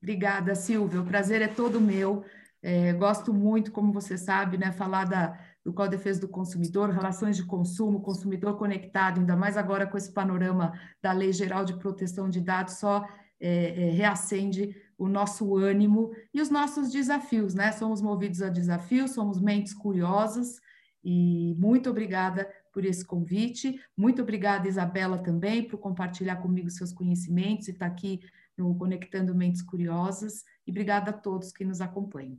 Obrigada, 0.00 0.54
Silvia. 0.54 1.00
O 1.00 1.06
prazer 1.06 1.42
é 1.42 1.48
todo 1.48 1.80
meu. 1.80 2.24
É, 2.62 2.92
gosto 2.94 3.34
muito, 3.34 3.72
como 3.72 3.92
você 3.92 4.16
sabe, 4.16 4.56
né, 4.56 4.72
falar 4.72 5.04
da, 5.04 5.38
do 5.64 5.72
Código 5.72 5.96
de 5.96 5.98
Defesa 5.98 6.20
do 6.20 6.28
Consumidor, 6.28 6.90
relações 6.90 7.36
de 7.36 7.44
consumo, 7.44 8.00
consumidor 8.00 8.56
conectado, 8.56 9.20
ainda 9.20 9.36
mais 9.36 9.56
agora 9.56 9.86
com 9.86 9.96
esse 9.96 10.12
panorama 10.12 10.72
da 11.02 11.12
Lei 11.12 11.32
Geral 11.32 11.64
de 11.64 11.76
Proteção 11.78 12.28
de 12.28 12.40
Dados, 12.40 12.74
só 12.74 13.06
é, 13.38 13.88
é, 13.88 13.90
reacende 13.90 14.74
o 14.96 15.08
nosso 15.08 15.56
ânimo 15.56 16.12
e 16.32 16.40
os 16.40 16.48
nossos 16.48 16.90
desafios, 16.90 17.54
né? 17.54 17.72
Somos 17.72 18.00
movidos 18.00 18.40
a 18.40 18.48
desafios, 18.48 19.10
somos 19.10 19.40
mentes 19.40 19.74
curiosas 19.74 20.60
e 21.04 21.54
muito 21.58 21.90
obrigada 21.90 22.50
por 22.72 22.84
esse 22.84 23.04
convite. 23.04 23.80
Muito 23.96 24.22
obrigada, 24.22 24.68
Isabela, 24.68 25.18
também, 25.18 25.62
por 25.62 25.78
compartilhar 25.78 26.36
comigo 26.36 26.70
seus 26.70 26.92
conhecimentos 26.92 27.68
e 27.68 27.72
estar 27.72 27.86
aqui 27.86 28.20
no 28.56 28.76
Conectando 28.76 29.34
Mentes 29.34 29.62
Curiosas. 29.62 30.44
E 30.66 30.70
obrigada 30.70 31.10
a 31.10 31.14
todos 31.14 31.52
que 31.52 31.64
nos 31.64 31.80
acompanham. 31.80 32.38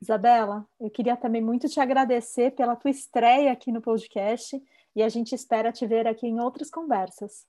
Isabela, 0.00 0.66
eu 0.80 0.90
queria 0.90 1.16
também 1.16 1.42
muito 1.42 1.68
te 1.68 1.78
agradecer 1.78 2.52
pela 2.52 2.74
tua 2.74 2.90
estreia 2.90 3.52
aqui 3.52 3.70
no 3.70 3.82
podcast 3.82 4.60
e 4.96 5.02
a 5.02 5.08
gente 5.08 5.34
espera 5.34 5.70
te 5.70 5.86
ver 5.86 6.06
aqui 6.06 6.26
em 6.26 6.40
outras 6.40 6.70
conversas. 6.70 7.46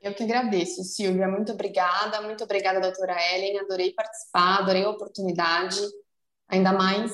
Eu 0.00 0.14
que 0.14 0.24
agradeço, 0.24 0.82
Silvia. 0.84 1.28
Muito 1.28 1.52
obrigada. 1.52 2.20
Muito 2.22 2.44
obrigada, 2.44 2.80
doutora 2.80 3.16
Ellen. 3.34 3.60
Adorei 3.60 3.92
participar, 3.92 4.58
adorei 4.58 4.84
a 4.84 4.90
oportunidade. 4.90 5.80
Ainda 6.48 6.72
mais 6.72 7.10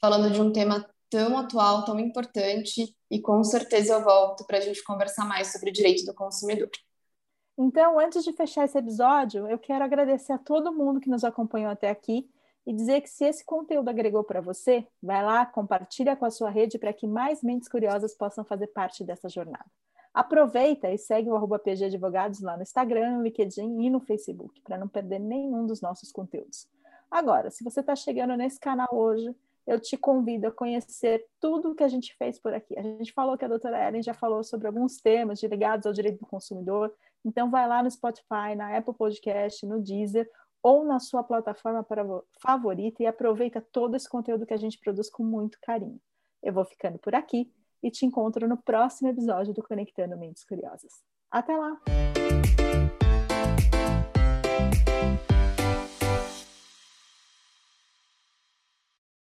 falando 0.00 0.30
de 0.30 0.40
um 0.40 0.52
tema 0.52 0.86
tão 1.10 1.38
atual, 1.38 1.84
tão 1.84 1.98
importante. 1.98 2.94
E 3.10 3.20
com 3.20 3.42
certeza 3.44 3.94
eu 3.94 4.04
volto 4.04 4.44
para 4.46 4.58
a 4.58 4.60
gente 4.60 4.82
conversar 4.84 5.24
mais 5.24 5.52
sobre 5.52 5.70
o 5.70 5.72
direito 5.72 6.04
do 6.04 6.14
consumidor. 6.14 6.70
Então, 7.56 8.00
antes 8.00 8.24
de 8.24 8.32
fechar 8.32 8.64
esse 8.64 8.76
episódio, 8.76 9.46
eu 9.48 9.58
quero 9.58 9.84
agradecer 9.84 10.32
a 10.32 10.38
todo 10.38 10.74
mundo 10.74 11.00
que 11.00 11.08
nos 11.08 11.22
acompanhou 11.22 11.70
até 11.70 11.88
aqui 11.88 12.28
e 12.66 12.72
dizer 12.72 13.00
que 13.00 13.08
se 13.08 13.24
esse 13.24 13.44
conteúdo 13.44 13.88
agregou 13.88 14.24
para 14.24 14.40
você, 14.40 14.86
vai 15.02 15.22
lá, 15.22 15.46
compartilha 15.46 16.16
com 16.16 16.24
a 16.24 16.30
sua 16.30 16.50
rede 16.50 16.78
para 16.78 16.92
que 16.92 17.06
mais 17.06 17.42
mentes 17.42 17.68
curiosas 17.68 18.14
possam 18.14 18.44
fazer 18.44 18.68
parte 18.68 19.04
dessa 19.04 19.28
jornada. 19.28 19.66
Aproveita 20.12 20.90
e 20.90 20.96
segue 20.96 21.28
o 21.28 21.36
arroba 21.36 21.58
PG 21.58 21.86
Advogados 21.86 22.40
lá 22.40 22.56
no 22.56 22.62
Instagram, 22.62 23.16
no 23.16 23.22
LinkedIn 23.22 23.82
e 23.82 23.90
no 23.90 24.00
Facebook, 24.00 24.60
para 24.62 24.78
não 24.78 24.88
perder 24.88 25.18
nenhum 25.18 25.66
dos 25.66 25.80
nossos 25.80 26.10
conteúdos. 26.10 26.68
Agora, 27.10 27.50
se 27.50 27.62
você 27.62 27.80
está 27.80 27.94
chegando 27.94 28.36
nesse 28.36 28.58
canal 28.58 28.88
hoje, 28.92 29.34
eu 29.66 29.80
te 29.80 29.96
convido 29.96 30.46
a 30.46 30.52
conhecer 30.52 31.24
tudo 31.40 31.70
o 31.70 31.74
que 31.74 31.82
a 31.82 31.88
gente 31.88 32.14
fez 32.16 32.38
por 32.38 32.52
aqui. 32.52 32.78
A 32.78 32.82
gente 32.82 33.12
falou 33.12 33.36
que 33.36 33.44
a 33.44 33.48
doutora 33.48 33.88
Ellen 33.88 34.02
já 34.02 34.14
falou 34.14 34.42
sobre 34.44 34.66
alguns 34.66 35.00
temas 35.00 35.42
ligados 35.42 35.86
ao 35.86 35.92
direito 35.92 36.20
do 36.20 36.26
consumidor, 36.26 36.92
então 37.24 37.50
vai 37.50 37.66
lá 37.66 37.82
no 37.82 37.90
Spotify, 37.90 38.54
na 38.56 38.76
Apple 38.76 38.94
Podcast, 38.94 39.64
no 39.66 39.80
Deezer, 39.80 40.28
ou 40.62 40.84
na 40.84 40.98
sua 40.98 41.22
plataforma 41.22 41.84
favorita 42.40 43.02
e 43.02 43.06
aproveita 43.06 43.60
todo 43.60 43.96
esse 43.96 44.08
conteúdo 44.08 44.46
que 44.46 44.54
a 44.54 44.58
gente 44.58 44.78
produz 44.78 45.10
com 45.10 45.22
muito 45.22 45.58
carinho. 45.60 46.00
Eu 46.42 46.54
vou 46.54 46.64
ficando 46.64 46.98
por 46.98 47.14
aqui 47.14 47.52
e 47.82 47.90
te 47.90 48.06
encontro 48.06 48.48
no 48.48 48.56
próximo 48.56 49.10
episódio 49.10 49.52
do 49.52 49.62
Conectando 49.62 50.16
Mentes 50.16 50.44
Curiosas. 50.44 51.02
Até 51.30 51.54
lá! 51.54 51.78